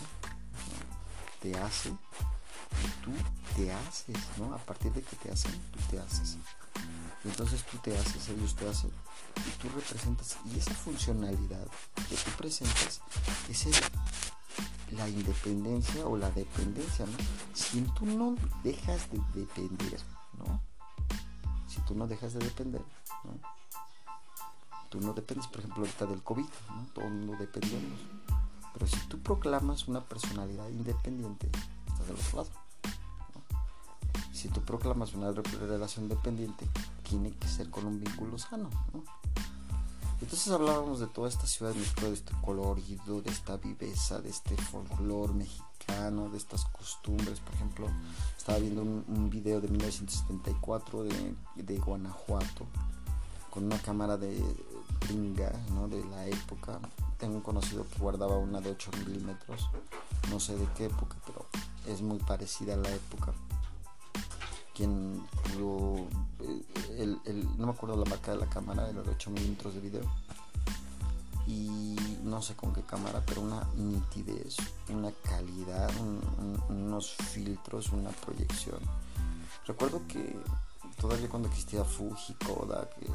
te 1.41 1.57
hace 1.59 1.89
y 1.91 3.05
tú 3.05 3.13
te 3.57 3.73
haces, 3.73 4.17
¿no? 4.39 4.55
A 4.55 4.59
partir 4.59 4.93
de 4.93 5.03
que 5.03 5.17
te 5.17 5.31
hacen, 5.31 5.53
tú 5.73 5.79
te 5.91 5.99
haces. 5.99 6.37
Y 7.25 7.29
entonces 7.29 7.65
tú 7.65 7.79
te 7.79 7.97
haces, 7.97 8.29
ellos 8.29 8.55
te 8.55 8.69
hacen 8.69 8.91
y 9.37 9.51
tú 9.61 9.69
representas. 9.75 10.37
Y 10.53 10.59
esa 10.59 10.75
funcionalidad 10.75 11.67
que 12.09 12.17
tú 12.17 12.31
presentas 12.39 13.01
es 13.49 13.67
la 14.93 15.09
independencia 15.09 16.07
o 16.07 16.17
la 16.17 16.31
dependencia, 16.31 17.07
¿no? 17.07 17.13
Si 17.55 17.81
tú 17.83 18.07
no 18.07 18.37
dejas 18.63 19.11
de 19.11 19.19
depender, 19.35 20.01
¿no? 20.39 20.61
si 21.67 21.81
tú 21.83 21.95
no 21.95 22.07
dejas 22.07 22.35
de 22.35 22.41
depender, 22.41 22.83
¿no? 23.25 23.33
tú 24.91 25.01
no 25.01 25.15
dependes, 25.15 25.47
por 25.47 25.61
ejemplo, 25.61 25.83
ahorita 25.83 26.07
del 26.07 26.23
COVID, 26.23 26.45
¿no? 26.45 26.87
todo 26.95 27.07
el 27.07 27.13
mundo 27.13 27.37
dependemos. 27.39 27.99
Pero 28.75 28.87
si 28.87 28.99
tú 29.09 29.19
proclamas 29.21 29.89
una 29.89 30.01
personalidad 30.01 30.69
independiente, 30.69 31.51
estás 31.89 32.07
del 32.07 32.17
otro 32.17 32.37
lado. 32.43 32.51
Si 34.33 34.49
tú 34.49 34.61
proclamas 34.63 35.15
una 35.15 35.31
relación 35.31 36.09
dependiente, 36.09 36.69
tiene 37.09 37.31
que 37.31 37.49
ser 37.49 37.71
con 37.71 37.87
un 37.87 38.01
vínculo 38.01 38.39
sano. 38.39 38.71
¿no? 38.93 39.05
Entonces 40.23 40.53
hablábamos 40.53 41.01
de 41.01 41.09
toda 41.09 41.29
esta 41.29 41.49
ciudad 41.49 41.73
de 41.73 41.81
México, 41.81 42.03
de 42.03 42.13
este 42.13 42.33
colorido, 42.43 43.21
de 43.23 43.31
esta 43.31 43.57
viveza, 43.57 44.21
de 44.21 44.31
este 44.31 44.57
folclore 44.57 45.33
mexicano, 45.33 46.29
de 46.29 46.39
estas 46.39 46.65
costumbres. 46.67 47.41
Por 47.41 47.55
ejemplo, 47.55 47.89
estaba 48.39 48.59
viendo 48.59 48.83
un, 48.83 49.29
video 49.31 49.61
de 49.61 49.67
1974 49.67 51.03
de, 51.03 51.35
de, 51.57 51.79
Guanajuato 51.79 52.67
con 53.51 53.65
una 53.65 53.79
cámara 53.79 54.17
de 54.17 54.41
gringa 55.01 55.53
¿no? 55.75 55.89
de 55.89 56.05
la 56.05 56.27
época. 56.29 56.79
Tengo 57.19 57.35
un 57.35 57.43
conocido 57.43 57.85
que 57.89 57.99
guardaba 57.99 58.39
una 58.39 58.61
de 58.61 58.71
8 58.71 58.91
milímetros, 59.05 59.69
no 60.31 60.39
sé 60.39 60.57
de 60.57 60.69
qué 60.77 60.85
época, 60.85 61.17
pero 61.27 61.47
es 61.89 62.01
muy 62.01 62.19
parecida 62.19 62.75
a 62.75 62.77
la 62.77 62.91
época 62.91 63.35
quien 64.75 65.22
me 67.73 67.77
acuerdo 67.77 68.05
la 68.05 68.11
marca 68.11 68.33
de 68.33 68.39
la 68.39 68.47
cámara, 68.47 68.93
de 68.93 69.01
8 69.01 69.31
milímetros 69.31 69.75
de 69.75 69.81
video. 69.81 70.03
Y 71.47 71.97
no 72.23 72.43
sé 72.43 72.55
con 72.55 72.73
qué 72.75 72.83
cámara, 72.83 73.23
pero 73.27 73.41
una 73.41 73.67
nitidez, 73.75 74.57
una 74.91 75.11
calidad, 75.23 75.91
unos 76.69 77.15
filtros, 77.15 77.91
una 77.93 78.11
proyección. 78.11 78.79
Recuerdo 79.67 80.03
que 80.07 80.37
todavía 81.01 81.31
cuando 81.31 81.49
existía 81.49 81.83
Fuji, 81.83 82.35
Kodak, 82.35 82.95
que 82.99 83.09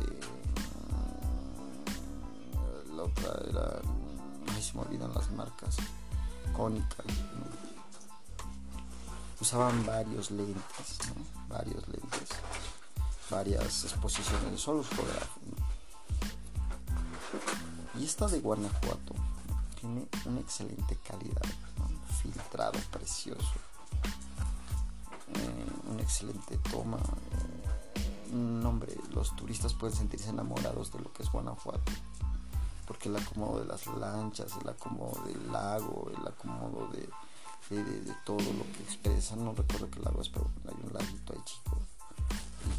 la 2.96 3.04
otra 3.04 3.40
era, 3.48 3.82
ay 4.56 4.62
se 4.62 4.74
me 4.74 4.82
olvidan 4.82 5.14
las 5.14 5.32
marcas, 5.32 5.78
Konica, 6.56 7.04
usaban 9.40 9.86
varios 9.86 10.32
lentes, 10.32 10.98
varios 11.48 11.88
lentes, 11.88 12.17
varias 13.30 13.84
exposiciones, 13.84 14.60
solo 14.60 14.84
fotográficos. 14.84 15.60
Y 18.00 18.06
esta 18.06 18.28
de 18.28 18.40
Guanajuato 18.40 19.16
tiene 19.80 20.08
una 20.26 20.40
excelente 20.40 20.98
calidad, 21.08 21.42
filtrado, 22.22 22.80
precioso, 22.92 23.54
eh, 25.34 25.92
una 25.92 26.02
excelente 26.02 26.58
toma. 26.72 26.98
Eh, 26.98 28.66
hombre, 28.66 28.96
los 29.14 29.36
turistas 29.36 29.74
pueden 29.74 29.96
sentirse 29.96 30.30
enamorados 30.30 30.92
de 30.92 31.00
lo 31.00 31.12
que 31.14 31.24
es 31.24 31.32
Guanajuato 31.32 31.92
porque 32.88 33.10
el 33.10 33.18
acomodo 33.18 33.60
de 33.60 33.66
las 33.66 33.86
lanchas, 33.86 34.54
el 34.62 34.70
acomodo 34.70 35.22
del 35.26 35.52
lago, 35.52 36.10
el 36.18 36.26
acomodo 36.26 36.88
de, 36.94 37.10
de, 37.76 38.14
todo 38.26 38.38
lo 38.38 38.64
que 38.72 38.84
expresa. 38.84 39.36
No 39.36 39.54
recuerdo 39.54 39.92
qué 39.92 40.00
lago 40.00 40.22
es, 40.22 40.30
pero 40.30 40.50
hay 40.68 40.76
un 40.82 40.94
laguito 40.94 41.34
ahí 41.34 41.40
chico. 41.44 41.77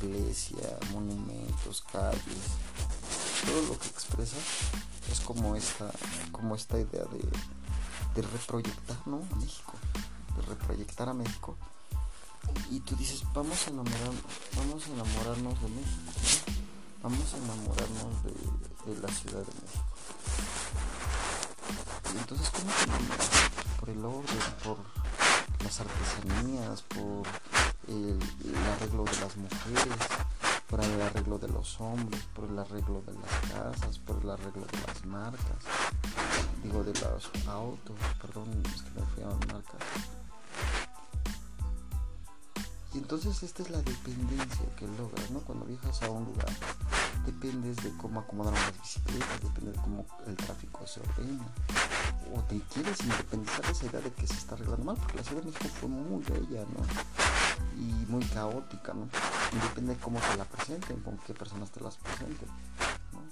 Iglesia, 0.03 0.79
monumentos, 0.93 1.85
calles, 1.93 2.23
todo 3.45 3.63
lo 3.63 3.79
que 3.79 3.89
expresa 3.89 4.37
es 5.11 5.21
como 5.21 5.57
esta, 5.57 5.91
como 6.33 6.55
esta 6.55 6.79
idea 6.79 7.05
de, 7.05 7.21
de 8.15 8.23
reproyectar 8.23 8.97
¿no? 9.07 9.23
a 9.33 9.37
México, 9.37 9.73
de 10.37 10.43
reproyectar 10.43 11.09
a 11.09 11.15
México. 11.15 11.57
Y 12.71 12.81
tú 12.81 12.97
dices, 12.97 13.23
vamos 13.35 13.67
a 13.67 13.71
enamorar, 13.71 14.13
vamos 14.57 14.87
a 14.87 14.91
enamorarnos 14.91 15.63
de 15.63 15.69
México, 15.69 16.53
vamos 17.03 17.35
a 17.35 17.37
enamorarnos 17.37 18.25
de, 18.25 19.01
la 19.01 19.09
Ciudad 19.09 19.41
de 19.41 19.53
México. 19.61 19.85
Y 22.15 22.19
entonces, 22.19 22.51
¿cómo 22.51 22.71
te 22.73 23.81
por 23.81 23.91
el 23.91 24.05
orden, 24.05 24.39
por 24.65 24.79
las 25.63 25.81
artesanías, 25.81 26.83
por 26.83 27.27
el, 27.89 28.19
arreglo 28.75 29.05
de 29.05 29.21
las 29.21 29.37
mujeres, 29.37 29.99
por 30.69 30.81
el 30.81 31.01
arreglo 31.01 31.39
de 31.39 31.49
los 31.49 31.81
hombres, 31.81 32.23
por 32.35 32.45
el 32.45 32.59
arreglo 32.59 33.03
de 33.07 33.15
las 33.15 33.53
casas, 33.53 33.99
por 33.99 34.21
el 34.23 34.31
arreglo 34.31 34.67
de 34.67 34.79
las 34.87 35.07
marcas, 35.07 35.57
digo 36.63 36.85
de 36.85 36.93
los 36.93 37.31
autos, 37.47 37.97
perdón, 38.21 38.63
es 38.75 38.83
que 38.83 39.01
me 39.01 39.07
fui 39.07 39.23
a 39.23 39.29
marcas. 39.53 40.19
Y 42.95 42.99
entonces 42.99 43.43
esta 43.43 43.63
es 43.63 43.71
la 43.71 43.83
dependencia 43.83 44.75
que 44.77 44.87
logras, 44.87 45.31
¿no? 45.31 45.41
Cuando 45.41 45.67
viajas 45.67 46.03
a 46.03 46.11
un 46.11 46.25
lugar, 46.25 46.49
depende 47.27 47.75
de 47.75 47.97
cómo 47.99 48.21
acomodaron 48.21 48.59
las 48.59 48.81
bicicletas, 48.81 49.41
depende 49.43 49.73
de 49.73 49.79
cómo 49.81 50.07
el 50.27 50.37
tráfico 50.37 50.87
se 50.87 51.01
ordena. 51.01 51.47
O 52.35 52.41
te 52.43 52.59
quieres 52.73 53.01
independizar 53.01 53.63
de 53.63 53.73
esa 53.73 53.87
idea 53.87 54.01
de 54.01 54.13
que 54.13 54.27
se 54.27 54.35
está 54.35 54.55
arreglando 54.55 54.85
mal, 54.85 54.97
porque 54.97 55.17
la 55.17 55.23
Ciudad 55.23 55.43
de 55.43 55.51
México 55.51 55.69
fue 55.81 55.89
muy 55.89 56.23
bella, 56.25 56.65
¿no? 56.75 57.28
Y 57.77 58.11
muy 58.11 58.25
caótica, 58.25 58.95
¿no? 58.95 59.09
Depende 59.69 59.95
de 59.95 60.01
cómo 60.01 60.19
te 60.21 60.37
la 60.37 60.45
presenten, 60.45 61.01
con 61.01 61.17
qué 61.19 61.35
personas 61.35 61.71
te 61.71 61.81
las 61.81 61.97
presenten, 61.97 62.49
¿no? 63.13 63.23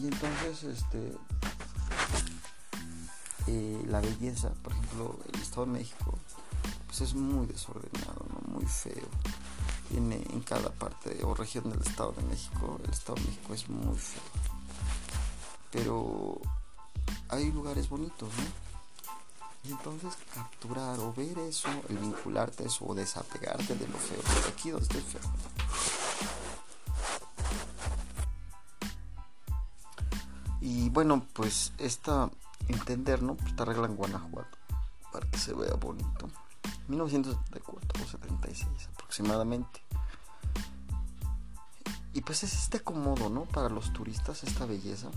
Y 0.00 0.08
entonces, 0.08 0.64
este, 0.64 1.16
eh, 3.46 3.84
la 3.86 4.00
belleza, 4.00 4.50
por 4.62 4.72
ejemplo, 4.72 5.18
el 5.32 5.40
Estado 5.40 5.66
de 5.66 5.72
México, 5.72 6.18
pues 6.86 7.00
es 7.00 7.14
muy 7.14 7.46
desordenado, 7.46 8.26
¿no? 8.28 8.54
Muy 8.54 8.66
feo 8.66 9.08
tiene 9.88 10.16
en 10.30 10.40
cada 10.40 10.70
parte 10.70 11.22
o 11.24 11.34
región 11.34 11.70
del 11.70 11.80
Estado 11.80 12.12
de 12.12 12.22
México. 12.24 12.80
El 12.84 12.90
Estado 12.90 13.14
de 13.16 13.22
México 13.22 13.54
es 13.54 13.68
muy 13.68 13.96
feo. 13.96 14.22
Pero 15.70 16.40
hay 17.28 17.50
lugares 17.52 17.88
bonitos, 17.88 18.28
¿no? 18.28 18.65
Entonces 19.70 20.16
capturar 20.34 20.98
o 21.00 21.12
ver 21.12 21.38
eso, 21.38 21.68
el 21.88 21.98
vincularte 21.98 22.64
a 22.64 22.66
eso 22.66 22.84
o 22.86 22.94
desapegarte 22.94 23.74
de 23.74 23.88
lo 23.88 23.98
feo, 23.98 24.20
porque 24.22 24.48
aquí 24.48 24.70
donde 24.70 24.86
esté 24.86 25.00
feo. 25.00 25.30
Y 30.60 30.88
bueno, 30.90 31.24
pues 31.32 31.72
esta 31.78 32.30
entender, 32.68 33.22
¿no? 33.22 33.36
Esta 33.46 33.64
regla 33.64 33.86
en 33.86 33.96
Guanajuato, 33.96 34.58
para 35.12 35.28
que 35.30 35.38
se 35.38 35.54
vea 35.54 35.74
bonito. 35.74 36.28
1974 36.88 38.02
o 38.02 38.06
76 38.06 38.88
aproximadamente. 38.94 39.82
Y 42.12 42.22
pues 42.22 42.42
es 42.44 42.54
este 42.54 42.78
acomodo, 42.78 43.28
¿no? 43.28 43.44
Para 43.44 43.68
los 43.68 43.92
turistas, 43.92 44.42
esta 44.44 44.64
belleza. 44.64 45.10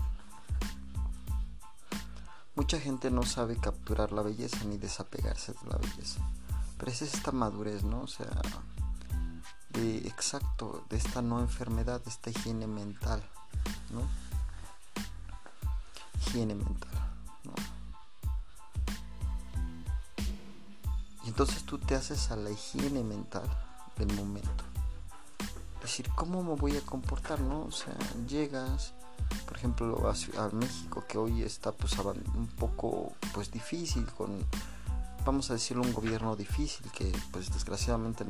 Mucha 2.56 2.80
gente 2.80 3.10
no 3.10 3.22
sabe 3.22 3.56
capturar 3.56 4.12
la 4.12 4.22
belleza 4.22 4.64
ni 4.64 4.76
desapegarse 4.76 5.52
de 5.52 5.68
la 5.68 5.76
belleza. 5.76 6.20
Pero 6.78 6.90
es 6.90 7.02
esta 7.02 7.32
madurez, 7.32 7.84
¿no? 7.84 8.02
O 8.02 8.06
sea, 8.06 8.26
de 9.70 9.98
exacto, 9.98 10.84
de 10.90 10.96
esta 10.96 11.22
no 11.22 11.40
enfermedad, 11.40 12.02
de 12.02 12.10
esta 12.10 12.30
higiene 12.30 12.66
mental, 12.66 13.22
¿no? 13.90 14.02
Higiene 16.20 16.54
mental, 16.54 16.90
¿no? 17.44 17.52
Y 21.24 21.28
entonces 21.28 21.64
tú 21.64 21.78
te 21.78 21.94
haces 21.94 22.30
a 22.30 22.36
la 22.36 22.50
higiene 22.50 23.04
mental 23.04 23.48
del 23.96 24.12
momento. 24.14 24.64
Decir, 25.80 26.08
¿cómo 26.14 26.42
me 26.42 26.54
voy 26.56 26.76
a 26.76 26.80
comportar? 26.80 27.40
¿No? 27.40 27.62
O 27.62 27.72
sea, 27.72 27.96
llegas, 28.26 28.92
por 29.46 29.56
ejemplo, 29.56 30.10
a, 30.36 30.48
México, 30.54 31.04
que 31.08 31.18
hoy 31.18 31.42
está 31.42 31.72
pues 31.72 31.96
un 31.98 32.48
poco 32.58 33.12
pues 33.34 33.50
difícil, 33.50 34.06
con, 34.06 34.44
vamos 35.24 35.50
a 35.50 35.54
decirlo, 35.54 35.82
un 35.82 35.92
gobierno 35.92 36.36
difícil, 36.36 36.90
que 36.92 37.12
pues 37.32 37.52
desgraciadamente 37.52 38.24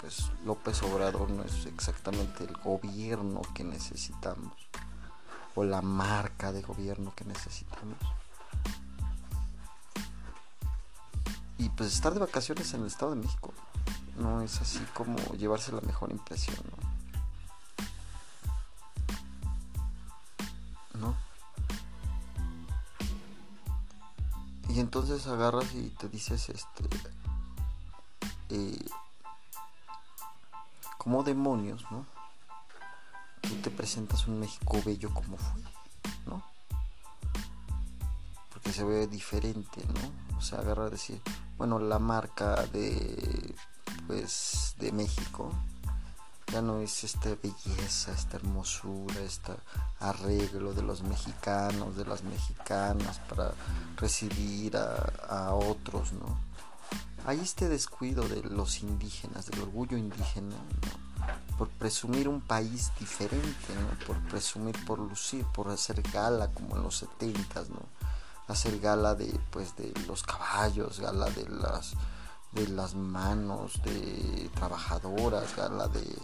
pues 0.00 0.30
López 0.44 0.82
Obrador 0.82 1.30
no 1.30 1.42
es 1.42 1.66
exactamente 1.66 2.44
el 2.44 2.56
gobierno 2.58 3.42
que 3.54 3.64
necesitamos, 3.64 4.52
o 5.54 5.64
la 5.64 5.82
marca 5.82 6.52
de 6.52 6.62
gobierno 6.62 7.12
que 7.14 7.24
necesitamos. 7.24 7.98
Y 11.58 11.68
pues 11.70 11.92
estar 11.92 12.14
de 12.14 12.20
vacaciones 12.20 12.72
en 12.74 12.82
el 12.82 12.86
Estado 12.86 13.14
de 13.14 13.22
México 13.22 13.52
no 14.16 14.42
es 14.42 14.60
así 14.60 14.80
como 14.94 15.16
llevarse 15.34 15.72
la 15.72 15.80
mejor 15.80 16.10
impresión, 16.12 16.56
¿no? 16.70 16.87
Y 24.78 24.80
entonces 24.80 25.26
agarras 25.26 25.74
y 25.74 25.90
te 25.90 26.08
dices, 26.08 26.50
este, 26.50 26.84
eh, 28.50 28.86
como 30.98 31.24
demonios, 31.24 31.84
¿no? 31.90 32.06
Tú 33.40 33.56
te 33.56 33.72
presentas 33.72 34.28
un 34.28 34.38
México 34.38 34.80
bello 34.86 35.12
como 35.12 35.36
fue, 35.36 35.62
¿no? 36.26 36.44
Porque 38.52 38.72
se 38.72 38.84
ve 38.84 39.08
diferente, 39.08 39.84
¿no? 39.94 40.36
O 40.38 40.42
sea, 40.42 40.60
agarra 40.60 40.84
a 40.84 40.90
decir, 40.90 41.20
bueno, 41.56 41.80
la 41.80 41.98
marca 41.98 42.64
de 42.66 43.56
pues 44.06 44.76
de 44.78 44.92
México 44.92 45.50
ya 46.52 46.62
no 46.62 46.78
es 46.78 47.02
esta 47.02 47.30
belleza, 47.42 48.12
esta 48.12 48.36
hermosura, 48.36 49.20
este 49.22 49.54
arreglo 49.98 50.72
de 50.72 50.82
los 50.82 51.02
mexicanos, 51.02 51.96
de 51.96 52.04
las 52.04 52.22
mexicanas 52.22 53.18
para 53.28 53.52
recibir 53.98 54.76
a, 54.76 55.52
otros, 55.54 56.12
¿no? 56.12 56.38
Hay 57.26 57.40
este 57.40 57.68
descuido 57.68 58.26
de 58.26 58.42
los 58.42 58.80
indígenas, 58.80 59.46
del 59.46 59.60
orgullo 59.60 59.98
indígena, 59.98 60.56
por 61.58 61.68
presumir 61.68 62.28
un 62.28 62.40
país 62.40 62.90
diferente, 62.98 63.74
¿no? 63.74 64.06
Por 64.06 64.18
presumir, 64.28 64.76
por 64.86 64.98
lucir, 64.98 65.44
por 65.46 65.68
hacer 65.68 66.00
gala 66.02 66.48
como 66.48 66.76
en 66.76 66.82
los 66.84 66.96
setentas, 66.96 67.68
¿no? 67.68 67.82
hacer 68.48 68.80
gala 68.80 69.14
de 69.14 69.38
pues 69.50 69.76
de 69.76 69.92
los 70.06 70.22
caballos, 70.22 71.00
gala 71.00 71.26
de 71.30 71.48
las 71.48 71.92
de 72.52 72.66
las 72.68 72.94
manos 72.94 73.82
de 73.82 74.50
trabajadoras, 74.54 75.54
gala 75.54 75.86
de 75.88 76.18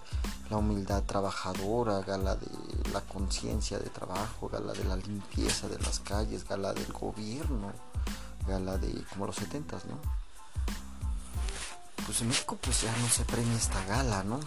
la 0.49 0.57
humildad 0.57 1.03
trabajadora, 1.05 2.01
gala 2.01 2.35
de 2.35 2.49
la 2.93 3.01
conciencia 3.01 3.79
de 3.79 3.91
trabajo, 3.91 4.49
gala 4.49 4.73
de 4.73 4.85
la 4.85 4.97
limpieza 4.97 5.69
de 5.69 5.79
las 5.79 6.01
calles, 6.01 6.47
gala 6.47 6.73
del 6.73 6.93
gobierno, 6.93 7.73
gala 8.47 8.79
de 8.79 9.05
como 9.11 9.27
los 9.27 9.37
setentas, 9.37 9.85
¿no? 9.87 9.99
Pues 12.07 12.21
en 12.21 12.29
México 12.29 12.59
pues 12.61 12.83
ya 12.83 12.95
no 12.99 13.09
se 13.09 13.25
premia 13.25 13.57
esta 13.57 13.85
gala, 13.87 14.23
¿no? 14.25 14.41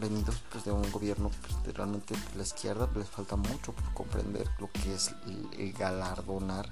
Venidos 0.00 0.36
pues 0.50 0.64
de 0.64 0.72
un 0.72 0.90
gobierno 0.90 1.30
pues, 1.62 1.76
realmente 1.76 2.14
de 2.14 2.36
la 2.36 2.42
izquierda 2.42 2.88
les 2.94 3.08
falta 3.08 3.36
mucho 3.36 3.72
por 3.72 3.94
comprender 3.94 4.48
lo 4.58 4.70
que 4.70 4.94
es 4.94 5.14
el 5.56 5.72
galardonar 5.72 6.70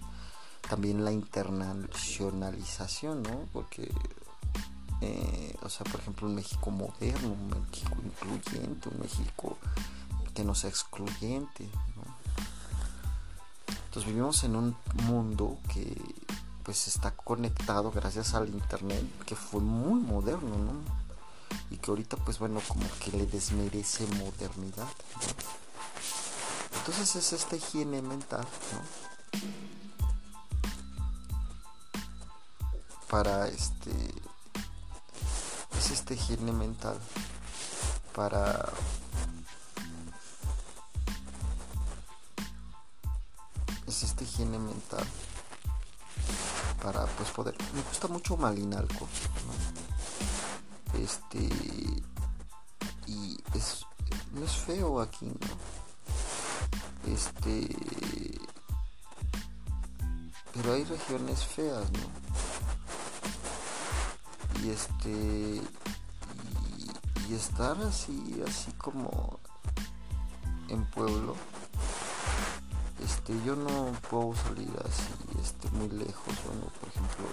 también 0.68 1.04
la 1.04 1.12
internacionalización, 1.12 3.22
¿no? 3.22 3.48
Porque, 3.52 3.88
eh, 5.00 5.54
o 5.62 5.68
sea, 5.68 5.84
por 5.84 6.00
ejemplo, 6.00 6.26
un 6.26 6.34
México 6.34 6.70
moderno, 6.70 7.28
un 7.28 7.46
México 7.48 7.96
incluyente, 8.04 8.88
un 8.88 8.98
México 9.00 9.56
que 10.36 10.44
no 10.44 10.54
sea 10.54 10.68
excluyente. 10.68 11.66
Entonces 13.86 14.04
vivimos 14.04 14.44
en 14.44 14.54
un 14.54 14.76
mundo 15.04 15.58
que 15.72 15.96
pues 16.62 16.88
está 16.88 17.12
conectado 17.12 17.90
gracias 17.90 18.34
al 18.34 18.48
internet, 18.50 19.02
que 19.24 19.34
fue 19.34 19.60
muy 19.60 19.98
moderno, 19.98 20.58
¿no? 20.58 20.74
Y 21.70 21.78
que 21.78 21.90
ahorita 21.90 22.18
pues 22.18 22.38
bueno, 22.38 22.60
como 22.68 22.86
que 23.02 23.16
le 23.16 23.26
desmerece 23.26 24.06
modernidad. 24.08 24.88
Entonces 26.78 27.16
es 27.16 27.32
esta 27.32 27.56
higiene 27.56 28.02
mental, 28.02 28.46
¿no? 28.72 29.06
para 33.08 33.48
este 33.48 33.92
es 35.78 35.90
este 35.92 36.14
higiene 36.14 36.52
mental 36.52 36.98
para 38.14 38.72
higiene 44.36 44.58
mental 44.58 45.04
para 46.82 47.06
pues 47.06 47.30
poder 47.30 47.54
me 47.74 47.80
gusta 47.82 48.06
mucho 48.06 48.36
Malinalco 48.36 49.08
este 50.94 51.48
y 53.06 53.38
es 53.54 53.86
no 54.32 54.44
es 54.44 54.52
feo 54.52 55.00
aquí 55.00 55.26
no 55.26 57.12
este 57.12 57.68
pero 60.52 60.74
hay 60.74 60.84
regiones 60.84 61.44
feas 61.44 61.90
no 61.92 62.10
y 64.62 64.70
este 64.70 65.62
y, 67.28 67.34
estar 67.34 67.76
así 67.82 68.42
así 68.46 68.70
como 68.72 69.38
en 70.68 70.84
pueblo 70.90 71.34
yo 73.44 73.56
no 73.56 73.92
puedo 74.08 74.34
salir 74.36 74.70
así 74.84 75.02
este 75.42 75.70
muy 75.70 75.88
lejos 75.88 76.34
bueno 76.44 76.66
por 76.80 76.88
ejemplo 76.88 77.26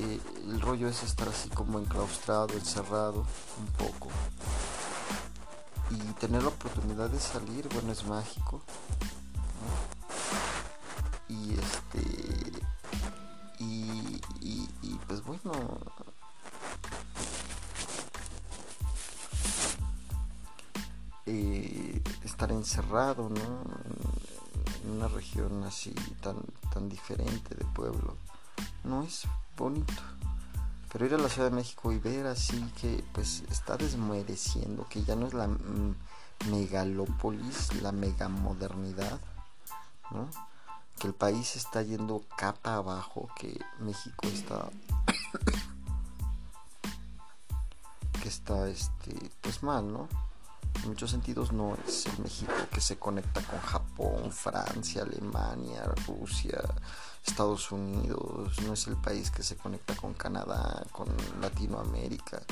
eh, 0.00 0.20
el 0.48 0.60
rollo 0.60 0.88
es 0.88 1.02
estar 1.02 1.28
así 1.28 1.48
como 1.50 1.78
enclaustrado 1.78 2.54
encerrado 2.54 3.26
un 3.58 3.66
poco. 3.76 4.08
Y 5.90 5.98
tener 6.14 6.42
la 6.42 6.48
oportunidad 6.48 7.10
de 7.10 7.20
salir 7.20 7.68
bueno 7.68 7.92
es 7.92 8.04
mágico 8.06 8.62
y 11.28 11.52
este 11.52 12.44
bueno. 15.26 15.52
Estar 22.24 22.50
encerrado, 22.50 23.28
¿no? 23.28 23.64
Una 25.04 25.16
región 25.16 25.62
así 25.64 25.90
tan, 26.22 26.36
tan 26.72 26.88
diferente 26.88 27.54
de 27.54 27.66
pueblo. 27.66 28.16
No 28.84 29.02
es 29.02 29.24
bonito. 29.54 30.02
Pero 30.90 31.04
ir 31.04 31.12
a 31.12 31.18
la 31.18 31.28
Ciudad 31.28 31.50
de 31.50 31.56
México 31.56 31.92
y 31.92 31.98
ver 31.98 32.26
así 32.26 32.58
que 32.80 33.04
pues 33.12 33.42
está 33.50 33.76
desmereciendo, 33.76 34.88
que 34.88 35.04
ya 35.04 35.14
no 35.14 35.26
es 35.26 35.34
la 35.34 35.50
megalópolis, 36.48 37.82
la 37.82 37.92
megamodernidad, 37.92 39.20
¿no? 40.10 40.26
Que 40.98 41.08
el 41.08 41.12
país 41.12 41.54
está 41.54 41.82
yendo 41.82 42.22
capa 42.38 42.76
abajo, 42.76 43.28
que 43.38 43.60
México 43.80 44.26
está 44.28 44.70
que 48.22 48.28
está 48.30 48.70
este 48.70 49.30
pues 49.42 49.62
mal, 49.62 49.92
¿no? 49.92 50.08
En 50.82 50.88
muchos 50.88 51.10
sentidos 51.10 51.52
no 51.52 51.76
es 51.86 52.06
el 52.06 52.22
México 52.22 52.54
que 52.72 52.80
se 52.80 52.98
conecta 52.98 53.42
con 53.42 53.60
Japón, 53.60 53.83
Francia, 54.30 55.02
Alemania, 55.02 55.84
Rusia, 56.06 56.60
Estados 57.26 57.72
Unidos, 57.72 58.60
no 58.62 58.74
es 58.74 58.86
el 58.86 58.96
país 58.96 59.30
que 59.30 59.42
se 59.42 59.56
conecta 59.56 59.94
con 59.96 60.14
Canadá, 60.14 60.84
con 60.92 61.08
Latinoamérica. 61.40 62.42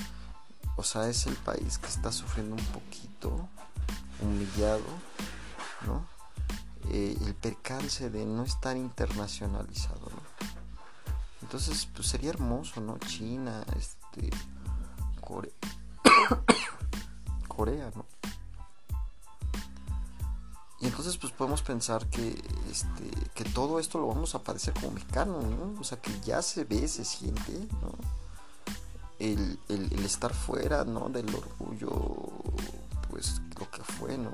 O 0.77 0.83
sea, 0.83 1.09
es 1.09 1.27
el 1.27 1.37
país 1.37 1.79
que 1.79 1.89
está 1.89 2.11
sufriendo 2.11 2.57
un 2.57 2.65
poquito, 2.67 3.49
humillado, 4.21 4.85
¿no? 5.87 6.07
Eh, 6.91 7.17
el 7.27 7.35
percance 7.35 8.09
de 8.11 8.25
no 8.25 8.45
estar 8.45 8.77
internacionalizado, 8.77 10.01
¿no? 10.01 10.23
Entonces, 11.43 11.87
pues 11.95 12.09
sería 12.09 12.31
hermoso, 12.31 12.81
¿no? 12.81 12.99
China, 12.99 13.65
este, 13.77 14.31
Corea, 15.21 15.53
Corea, 17.49 17.93
¿no? 17.95 18.07
Y 20.83 20.87
entonces 20.87 21.17
pues 21.17 21.33
podemos 21.33 21.63
pensar 21.63 22.09
que, 22.09 22.31
este, 22.69 23.09
que 23.35 23.45
todo 23.45 23.79
esto 23.79 24.01
lo 24.01 24.09
vamos 24.09 24.35
a 24.35 24.43
padecer 24.43 24.75
como 24.75 24.91
mexicano, 24.91 25.41
¿no? 25.41 25.81
O 25.81 25.85
sea, 25.85 26.01
que 26.03 26.11
ya 26.23 26.43
se 26.43 26.65
ve, 26.65 26.89
se 26.89 27.05
siente, 27.05 27.69
¿no? 27.81 27.93
El, 29.21 29.61
estar 30.05 30.35
fuera, 30.35 30.85
¿no? 30.85 31.09
Del 31.09 31.33
orgullo, 31.33 31.93
pues 33.09 33.41
lo 33.61 33.71
que 33.71 33.85
fue, 33.85 34.19
¿no? 34.19 34.33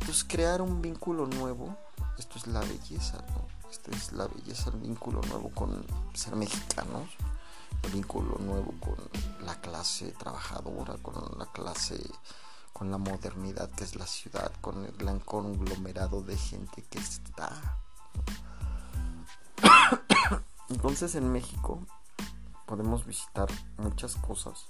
Entonces 0.00 0.24
crear 0.24 0.60
un 0.60 0.82
vínculo 0.82 1.26
nuevo, 1.26 1.74
esto 2.18 2.36
es 2.36 2.46
la 2.46 2.60
belleza, 2.60 3.24
¿no? 3.30 3.70
Esta 3.70 3.90
es 3.92 4.12
la 4.12 4.26
belleza, 4.26 4.68
el 4.68 4.80
vínculo 4.80 5.22
nuevo 5.22 5.48
con 5.48 5.82
ser 6.12 6.36
mexicanos, 6.36 7.08
el 7.84 7.90
vínculo 7.90 8.36
nuevo 8.38 8.74
con 8.80 8.96
la 9.46 9.58
clase 9.62 10.12
trabajadora, 10.12 10.98
con 10.98 11.38
la 11.38 11.46
clase 11.46 11.98
con 12.74 12.90
la 12.90 12.98
modernidad 12.98 13.70
que 13.70 13.84
es 13.84 13.94
la 13.94 14.06
ciudad, 14.06 14.52
con 14.60 14.84
el 14.84 14.92
gran 14.92 15.20
conglomerado 15.20 16.22
de 16.22 16.36
gente 16.36 16.82
que 16.90 16.98
está. 16.98 17.78
Entonces 20.68 21.14
en 21.14 21.30
México 21.30 21.80
podemos 22.66 23.06
visitar 23.06 23.48
muchas 23.78 24.16
cosas. 24.16 24.66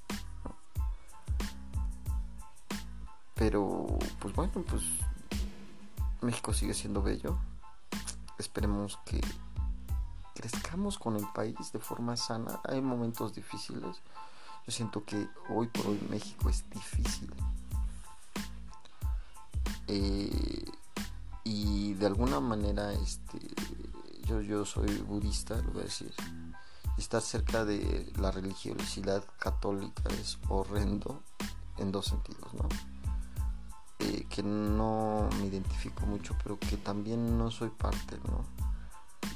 Pero 3.34 3.86
pues 4.20 4.34
bueno, 4.34 4.52
pues 4.68 4.82
México 6.20 6.52
sigue 6.52 6.74
siendo 6.74 7.02
bello. 7.02 7.38
Esperemos 8.38 8.98
que 9.06 9.20
crezcamos 10.34 10.98
con 10.98 11.16
el 11.16 11.26
país 11.28 11.72
de 11.72 11.78
forma 11.78 12.18
sana. 12.18 12.60
Hay 12.64 12.82
momentos 12.82 13.34
difíciles. 13.34 14.02
Yo 14.66 14.72
siento 14.72 15.04
que 15.04 15.26
hoy 15.48 15.68
por 15.68 15.86
hoy 15.86 16.06
México 16.10 16.50
es 16.50 16.68
difícil. 16.68 17.32
Eh, 19.96 20.64
y 21.44 21.94
de 21.94 22.06
alguna 22.06 22.40
manera, 22.40 22.92
este, 22.94 23.38
yo, 24.24 24.40
yo 24.40 24.64
soy 24.64 24.88
budista, 25.02 25.54
lo 25.62 25.70
voy 25.70 25.82
a 25.82 25.84
decir. 25.84 26.12
Estar 26.98 27.22
cerca 27.22 27.64
de 27.64 28.12
la 28.18 28.32
religiosidad 28.32 29.24
católica 29.38 30.02
es 30.20 30.38
horrendo 30.48 31.22
en 31.78 31.92
dos 31.92 32.06
sentidos, 32.06 32.54
¿no? 32.54 32.68
Eh, 34.00 34.26
que 34.28 34.42
no 34.42 35.28
me 35.38 35.46
identifico 35.46 36.06
mucho, 36.06 36.36
pero 36.42 36.58
que 36.58 36.76
también 36.76 37.38
no 37.38 37.52
soy 37.52 37.70
parte, 37.70 38.18
¿no? 38.28 38.44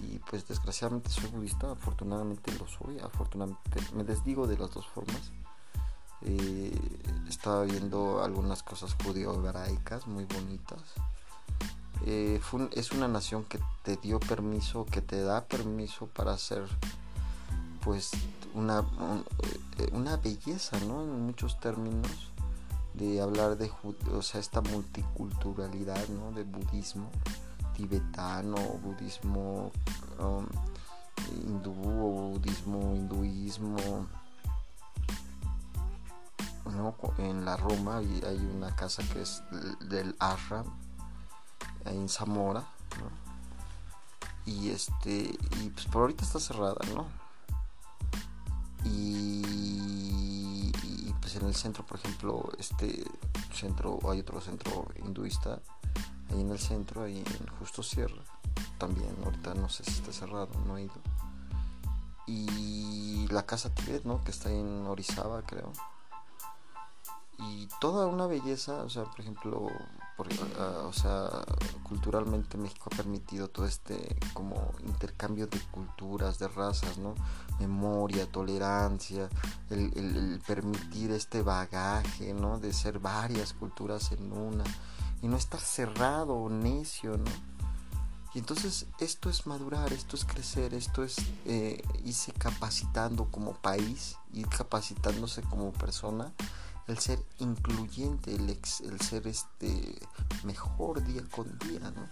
Y 0.01 0.19
pues 0.19 0.47
desgraciadamente 0.49 1.11
soy 1.11 1.31
budista, 1.31 1.71
afortunadamente 1.71 2.53
lo 2.59 2.67
soy, 2.67 2.99
afortunadamente 2.99 3.81
me 3.95 4.03
desdigo 4.03 4.47
de 4.49 4.59
las 4.59 4.73
dos 4.73 4.87
formas 4.89 5.33
eh, 6.23 6.77
estaba 7.29 7.65
viendo 7.65 8.23
algunas 8.23 8.63
cosas 8.63 8.95
judío-hebraicas 9.03 10.07
muy 10.07 10.25
bonitas. 10.25 10.81
Eh, 12.07 12.41
es 12.73 12.93
una 12.93 13.09
nación 13.09 13.45
que 13.45 13.59
te 13.83 13.97
dio 13.97 14.21
permiso, 14.21 14.87
que 14.87 15.01
te 15.01 15.23
da 15.23 15.45
permiso 15.45 16.07
para 16.07 16.33
hacer 16.33 16.65
pues 17.85 18.11
una, 18.55 18.81
eh, 19.79 19.91
una 19.93 20.17
belleza, 20.17 20.79
¿no? 20.81 21.03
En 21.03 21.27
muchos 21.27 21.59
términos 21.61 22.31
de 22.95 23.21
hablar 23.21 23.57
de 23.57 23.71
o 24.13 24.23
sea, 24.23 24.41
esta 24.41 24.61
multiculturalidad, 24.61 26.09
¿no? 26.09 26.33
De 26.33 26.45
budismo 26.45 27.11
tibetano, 27.77 28.57
budismo 28.83 29.71
um, 30.19 30.47
hindú, 31.45 31.73
budismo, 31.73 32.95
hinduismo, 32.95 34.07
en 37.19 37.45
la 37.45 37.57
Roma 37.57 37.99
hay 37.99 38.51
una 38.55 38.75
casa 38.75 39.03
que 39.13 39.23
es 39.23 39.43
del 39.81 40.15
Ashram, 40.19 40.67
en 41.85 42.09
Zamora, 42.09 42.65
Y 44.47 44.71
este, 44.71 45.37
y 45.61 45.71
pues 45.71 45.87
por 45.87 46.03
ahorita 46.03 46.25
está 46.25 46.41
cerrada, 46.41 46.79
¿no? 46.95 47.07
Y, 48.85 50.73
pues 51.21 51.37
en 51.37 51.47
el 51.47 51.55
centro, 51.55 51.85
por 51.85 51.99
ejemplo, 51.99 52.51
este 52.59 53.05
centro, 53.53 53.99
hay 54.11 54.21
otro 54.21 54.41
centro 54.41 54.87
hinduista, 55.05 55.61
ahí 56.31 56.41
en 56.41 56.51
el 56.51 56.59
centro, 56.59 57.03
ahí 57.03 57.19
en 57.19 57.47
Justo 57.59 57.83
Sierra, 57.83 58.23
también, 58.79 59.15
ahorita 59.25 59.53
no 59.55 59.69
sé 59.69 59.85
si 59.85 59.91
está 59.91 60.13
cerrado, 60.13 60.49
no 60.67 60.79
he 60.79 60.85
ido. 60.85 60.95
Y 62.27 63.27
la 63.29 63.45
casa 63.45 63.75
Tibet, 63.75 64.05
¿no? 64.05 64.23
Que 64.25 64.31
está 64.31 64.51
en 64.51 64.87
Orizaba, 64.87 65.43
creo 65.43 65.73
y 67.39 67.69
toda 67.81 68.07
una 68.07 68.27
belleza, 68.27 68.83
o 68.83 68.91
sea, 68.91 69.05
por 69.05 69.21
ejemplo, 69.21 69.69
ah, 70.59 70.85
o 70.87 70.93
sea, 70.93 71.29
culturalmente 71.85 72.59
México 72.59 72.91
ha 72.93 72.97
permitido 72.97 73.49
todo 73.49 73.67
este 73.67 74.17
como 74.35 74.73
intercambio 74.87 75.47
de 75.47 75.61
culturas, 75.71 76.39
de 76.39 76.49
razas, 76.49 76.99
¿no? 76.99 77.15
Memoria, 77.61 78.31
tolerancia, 78.31 79.29
el, 79.71 79.93
el 79.97 80.43
permitir 80.47 81.13
este 81.13 81.43
bagaje, 81.43 82.35
¿no? 82.35 82.59
De 82.59 82.73
ser 82.73 82.99
varias 82.99 83.53
culturas 83.53 84.11
en 84.11 84.33
una 84.33 84.65
y 85.23 85.29
no 85.29 85.37
estar 85.37 85.61
cerrado 85.61 86.35
o 86.35 86.51
necio, 86.51 87.17
¿no? 87.17 87.59
Y 88.35 88.41
entonces 88.41 88.87
esto 88.99 89.31
es 89.31 89.47
madurar, 89.47 89.93
esto 89.93 90.17
es 90.17 90.25
crecer, 90.25 90.75
esto 90.75 91.03
es 91.03 91.17
eh, 91.47 91.83
irse 92.05 92.33
capacitando 92.33 93.25
como 93.31 93.55
país, 93.55 94.17
ir 94.33 94.47
capacitándose 94.49 95.43
como 95.43 95.73
persona 95.73 96.33
el 96.89 96.99
ser 96.99 97.23
incluyente, 97.39 98.35
el, 98.35 98.49
el 98.49 99.01
ser 99.01 99.27
este 99.27 100.01
mejor 100.43 101.05
día 101.05 101.23
con 101.31 101.59
día, 101.59 101.91
¿no? 101.91 102.09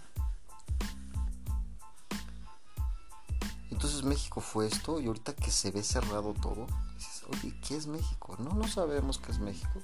Entonces 3.71 4.03
México 4.03 4.39
fue 4.39 4.67
esto 4.67 4.99
y 4.99 5.07
ahorita 5.07 5.35
que 5.35 5.51
se 5.51 5.71
ve 5.71 5.83
cerrado 5.83 6.33
todo, 6.33 6.67
dices, 6.95 7.23
oye, 7.29 7.59
¿qué 7.67 7.75
es 7.75 7.87
México? 7.87 8.35
No, 8.39 8.53
no 8.53 8.67
sabemos 8.67 9.17
qué 9.17 9.31
es 9.31 9.39
México. 9.39 9.81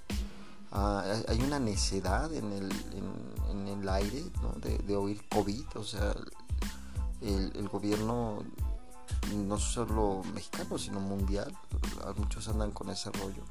Ah, 0.71 1.03
hay 1.27 1.41
una 1.41 1.59
necedad 1.59 2.33
en 2.33 2.51
el, 2.53 2.71
en, 3.49 3.67
el 3.67 3.89
aire 3.89 4.23
¿no? 4.41 4.53
de, 4.59 4.95
oír 4.95 5.27
COVID, 5.29 5.65
o 5.75 5.83
sea, 5.83 6.15
el, 7.21 7.67
gobierno 7.67 8.43
no 9.35 9.59
solo 9.59 10.21
mexicano, 10.33 10.77
sino 10.77 10.99
mundial, 10.99 11.55
muchos 12.17 12.47
andan 12.47 12.71
con 12.71 12.89
ese 12.89 13.11
rollo 13.11 13.43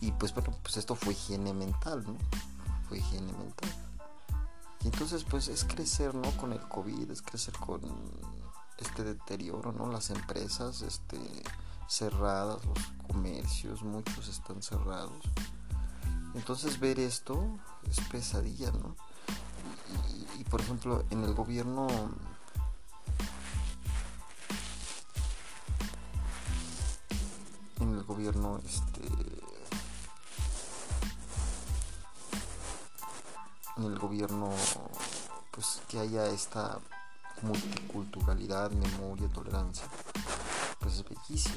y 0.00 0.12
pues 0.12 0.34
bueno, 0.34 0.56
pues 0.62 0.76
esto 0.76 0.94
fue 0.94 1.12
higiene 1.12 1.52
mental, 1.52 2.04
¿no? 2.06 2.16
Fue 2.88 2.98
higiene 2.98 3.32
mental. 3.32 3.70
Y 4.82 4.86
entonces 4.86 5.24
pues 5.24 5.48
es 5.48 5.64
crecer, 5.64 6.14
¿no? 6.14 6.30
Con 6.32 6.52
el 6.52 6.60
COVID, 6.60 7.10
es 7.10 7.20
crecer 7.22 7.54
con 7.54 7.80
este 8.78 9.04
deterioro, 9.04 9.72
¿no? 9.72 9.90
Las 9.90 10.10
empresas 10.10 10.80
este, 10.82 11.18
cerradas, 11.86 12.64
los 12.64 12.78
comercios, 13.06 13.82
muchos 13.82 14.28
están 14.28 14.62
cerrados. 14.62 15.22
Entonces 16.34 16.80
ver 16.80 16.98
esto 16.98 17.58
es 17.88 18.00
pesadilla, 18.08 18.70
¿no? 18.72 18.96
Y, 20.14 20.40
y 20.40 20.44
por 20.44 20.60
ejemplo, 20.60 21.04
en 21.10 21.24
el 21.24 21.34
gobierno 21.34 21.88
en 27.80 27.94
el 27.94 28.04
gobierno 28.04 28.60
este 28.64 29.00
en 33.80 33.92
el 33.92 33.98
gobierno 33.98 34.50
pues 35.50 35.80
que 35.88 35.98
haya 35.98 36.26
esta 36.26 36.78
multiculturalidad, 37.42 38.70
memoria, 38.70 39.28
tolerancia, 39.28 39.84
pues 40.78 40.94
es 40.94 41.04
bellísimo, 41.04 41.56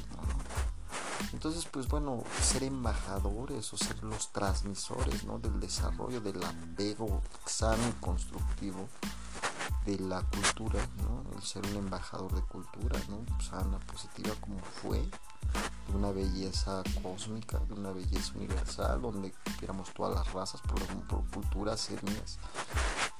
Entonces, 1.32 1.66
pues 1.70 1.88
bueno, 1.88 2.22
ser 2.42 2.64
embajadores 2.64 3.72
o 3.72 3.76
ser 3.76 4.02
los 4.02 4.32
transmisores, 4.32 5.24
¿no? 5.24 5.38
Del 5.38 5.60
desarrollo, 5.60 6.20
del 6.20 6.42
apego 6.42 7.22
sano 7.44 7.82
y 7.88 7.92
constructivo 8.04 8.88
de 9.84 9.98
la 9.98 10.22
cultura, 10.22 10.86
¿no? 11.02 11.24
El 11.36 11.42
ser 11.42 11.64
un 11.66 11.76
embajador 11.76 12.34
de 12.34 12.42
cultura, 12.42 12.98
¿no? 13.08 13.24
Sana, 13.40 13.78
positiva 13.80 14.34
como 14.40 14.58
fue, 14.58 14.98
de 14.98 15.96
una 15.96 16.10
belleza 16.10 16.82
cósmica, 17.02 17.58
de 17.60 17.74
una 17.74 17.92
belleza 17.92 18.32
universal, 18.34 19.02
donde 19.02 19.32
viéramos 19.58 19.92
todas 19.92 20.14
las 20.14 20.32
razas 20.32 20.60
por, 20.62 20.80
por 21.06 21.30
culturas 21.30 21.90
etnias, 21.90 22.38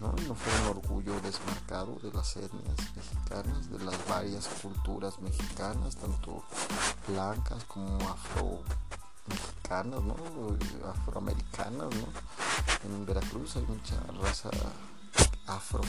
¿no? 0.01 0.13
no 0.27 0.35
fue 0.35 0.53
un 0.63 0.79
orgullo 0.79 1.21
desmarcado 1.21 1.97
de 2.03 2.13
las 2.13 2.37
etnias 2.37 2.77
mexicanas, 2.97 3.71
de 3.71 3.85
las 3.85 4.09
varias 4.09 4.49
culturas 4.63 5.21
mexicanas, 5.21 5.97
tanto 5.97 6.43
blancas 7.07 7.65
como 7.65 7.99
afro 8.09 8.63
mexicanas, 9.27 10.03
¿no? 10.03 10.17
afroamericanas, 10.91 11.89
¿no? 11.95 12.07
En 12.85 13.07
Veracruz 13.07 13.57
hay 13.57 13.63
mucha 13.63 13.97
raza 14.21 14.51
afro, 15.47 15.81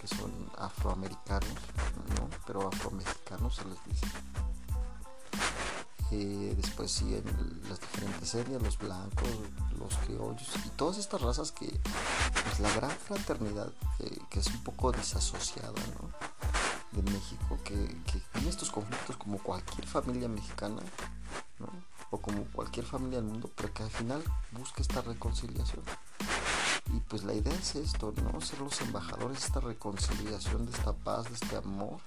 que 0.00 0.06
son 0.06 0.32
afroamericanos, 0.58 1.48
¿no? 2.16 2.28
pero 2.46 2.68
afromexicanos 2.68 3.56
se 3.56 3.64
les 3.64 3.84
dice. 3.84 4.06
Eh, 6.10 6.54
después 6.56 6.92
siguen 6.92 7.24
las 7.70 7.80
diferentes 7.80 8.34
etnias, 8.34 8.62
los 8.62 8.76
blancos, 8.76 9.28
los 9.78 9.96
criollos 10.04 10.46
y 10.66 10.68
todas 10.70 10.98
estas 10.98 11.22
razas 11.22 11.52
que 11.52 11.66
pues 12.44 12.60
la 12.60 12.70
gran 12.74 12.90
fraternidad 12.90 13.72
que, 14.28 14.38
es 14.38 14.46
un 14.48 14.62
poco 14.62 14.92
desasociada 14.92 15.72
de 16.92 17.02
México, 17.02 17.58
que, 17.64 17.74
que 18.12 18.20
tiene 18.34 18.50
estos 18.50 18.70
conflictos 18.70 19.16
como 19.16 19.38
cualquier 19.38 19.86
familia 19.86 20.28
mexicana 20.28 20.82
o 22.10 22.20
como 22.20 22.44
cualquier 22.52 22.84
familia 22.84 23.22
del 23.22 23.30
mundo, 23.30 23.50
pero 23.56 23.72
que 23.72 23.82
al 23.82 23.90
final 23.90 24.22
busca 24.52 24.82
esta 24.82 25.00
reconciliación. 25.00 25.82
Y 26.94 27.00
pues 27.00 27.24
la 27.24 27.34
idea 27.34 27.54
es 27.54 27.76
esto, 27.76 28.12
¿no? 28.22 28.40
Ser 28.40 28.60
los 28.60 28.80
embajadores 28.80 29.40
de 29.40 29.46
esta 29.46 29.60
reconciliación, 29.60 30.66
de 30.66 30.72
esta 30.72 30.92
paz, 30.92 31.24
de 31.28 31.34
este 31.34 31.56
amor. 31.56 31.98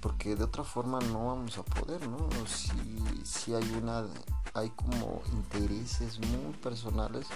Porque 0.00 0.34
de 0.34 0.44
otra 0.44 0.64
forma 0.64 0.98
no 1.00 1.26
vamos 1.26 1.58
a 1.58 1.62
poder, 1.62 2.06
¿no? 2.08 2.28
Si, 2.46 3.22
si 3.24 3.54
hay 3.54 3.70
una, 3.72 4.04
hay 4.54 4.70
como 4.70 5.22
intereses 5.32 6.18
muy 6.18 6.54
personales 6.54 7.26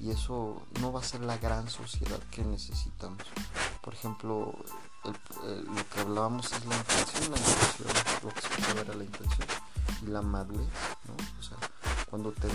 y 0.00 0.10
eso 0.10 0.62
no 0.80 0.92
va 0.92 1.00
a 1.00 1.04
ser 1.04 1.20
la 1.20 1.38
gran 1.38 1.68
sociedad 1.68 2.18
que 2.30 2.42
necesitamos. 2.42 3.22
Por 3.80 3.94
ejemplo, 3.94 4.54
lo 5.04 5.88
que 5.90 6.00
hablábamos 6.00 6.52
es 6.52 6.64
la 6.66 6.76
intención, 6.76 7.30
la 7.30 7.38
intención, 7.38 7.88
lo 8.22 8.28
que 8.30 8.40
se 8.40 8.80
era 8.80 8.94
la 8.94 9.04
intención 9.04 9.48
y 10.02 10.06
la 10.06 10.22
madurez, 10.22 10.68
cuando 12.12 12.30
te 12.32 12.46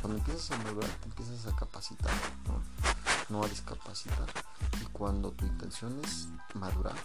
cuando 0.00 0.18
empiezas 0.18 0.50
a 0.50 0.64
te 0.64 1.04
empiezas 1.04 1.46
a 1.46 1.54
capacitar, 1.54 2.10
¿no? 2.48 3.38
no 3.38 3.44
a 3.44 3.48
discapacitar. 3.48 4.26
Y 4.82 4.86
cuando 4.86 5.30
tu 5.30 5.46
intención 5.46 6.00
es 6.02 6.26
madurar 6.54 6.96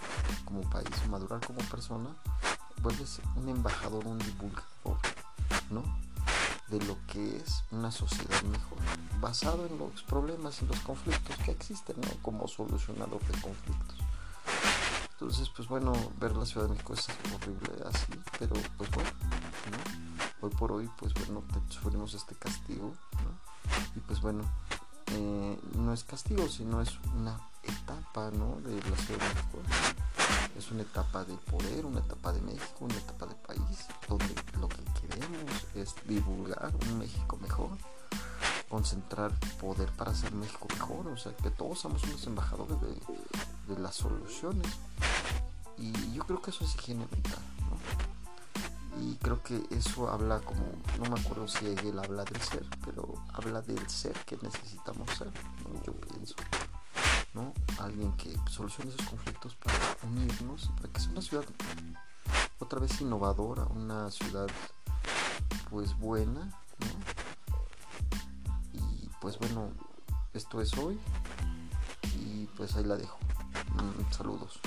como 0.44 0.68
país, 0.72 0.90
madurar 1.08 1.40
como 1.46 1.60
persona, 1.70 2.10
vuelves 2.82 3.22
un 3.36 3.50
embajador, 3.50 4.08
un 4.08 4.18
divulgador, 4.18 4.98
¿no? 5.70 5.84
De 6.70 6.84
lo 6.84 6.98
que 7.06 7.38
es 7.38 7.64
una 7.70 7.92
sociedad 7.92 8.42
mejor, 8.42 8.80
basado 9.22 9.68
en 9.68 9.78
los 9.78 10.02
problemas 10.02 10.64
y 10.64 10.66
los 10.66 10.80
conflictos 10.80 11.38
que 11.46 11.52
existen, 11.52 11.96
¿no? 12.02 12.10
Como 12.24 12.48
solucionador 12.48 13.22
de 13.28 13.40
conflictos. 13.40 13.98
Entonces, 15.12 15.48
pues 15.56 15.68
bueno, 15.68 15.94
ver 16.20 16.36
la 16.36 16.48
Ciudad 16.48 16.66
de 16.66 16.72
México 16.72 16.96
es 16.96 17.08
horrible 17.36 17.84
así, 17.86 18.20
pero 18.40 18.56
pues 18.80 18.90
bueno, 18.90 19.12
¿no? 19.70 20.09
Hoy 20.42 20.50
por 20.52 20.72
hoy, 20.72 20.90
pues 20.98 21.14
bueno, 21.14 21.44
sufrimos 21.70 22.14
este 22.14 22.36
castigo, 22.36 22.94
Y 23.96 24.00
pues 24.00 24.22
bueno, 24.22 24.44
eh, 25.08 25.60
no 25.76 25.94
es 25.94 26.04
castigo, 26.04 26.48
sino 26.48 26.82
es 26.82 26.98
una 27.16 27.40
etapa, 27.64 28.32
¿no? 28.32 28.60
De 28.62 28.76
la 28.76 28.98
Ciudad 28.98 29.20
de 29.20 29.34
México. 29.34 29.60
Es 30.58 30.72
una 30.72 30.82
etapa 30.82 31.24
de 31.24 31.36
poder, 31.36 31.86
una 31.86 32.00
etapa 32.00 32.32
de 32.34 32.42
México, 32.42 32.78
una 32.80 32.96
etapa 32.98 33.26
de 33.26 33.36
país, 33.36 33.88
donde 34.08 34.36
lo 34.60 34.68
que 34.68 34.84
queremos 35.02 35.66
es 35.76 35.96
divulgar 36.08 36.74
un 36.88 37.00
México 37.00 37.38
mejor, 37.38 37.78
concentrar 38.70 39.32
poder 39.60 39.90
para 39.94 40.12
hacer 40.12 40.32
México 40.34 40.68
mejor, 40.74 41.08
o 41.08 41.18
sea, 41.18 41.36
que 41.36 41.50
todos 41.50 41.80
somos 41.80 42.04
unos 42.04 42.26
embajadores 42.28 42.78
de, 42.82 43.74
de 43.74 43.80
las 43.80 43.96
soluciones. 43.96 44.68
Y 45.78 46.14
yo 46.14 46.26
creo 46.26 46.42
que 46.42 46.52
eso 46.52 46.66
es 46.66 46.76
higiene 46.76 47.08
mental, 47.12 47.40
¿no? 47.70 47.99
Y 49.02 49.16
creo 49.22 49.42
que 49.42 49.64
eso 49.72 50.10
habla 50.10 50.40
como, 50.40 50.62
no 50.98 51.10
me 51.10 51.20
acuerdo 51.20 51.48
si 51.48 51.66
él 51.66 52.00
habla 52.00 52.24
del 52.26 52.42
ser, 52.42 52.66
pero 52.86 53.14
habla 53.34 53.62
del 53.62 53.90
ser 53.90 54.14
que 54.26 54.38
necesitamos 54.42 55.10
ser, 55.18 55.32
yo 55.86 55.94
pienso, 55.94 56.36
¿no? 57.34 57.54
Alguien 57.80 58.12
que 58.18 58.36
solucione 58.50 58.92
esos 58.92 59.08
conflictos 59.08 59.56
para 59.56 59.76
unirnos, 60.04 60.70
para 60.78 60.90
que 60.90 61.00
sea 61.00 61.12
una 61.12 61.22
ciudad 61.22 61.46
otra 62.60 62.80
vez 62.80 63.00
innovadora, 63.02 63.64
una 63.66 64.12
ciudad 64.12 64.48
pues 65.70 65.98
buena, 65.98 66.42
¿no? 66.80 66.88
Y 68.74 69.10
pues 69.22 69.38
bueno, 69.40 69.72
esto 70.34 70.62
es 70.62 70.78
hoy 70.78 71.00
y 72.18 72.46
pues 72.58 72.76
ahí 72.76 72.84
la 72.84 72.98
dejo. 72.98 73.18
Mm, 73.76 74.12
saludos. 74.12 74.60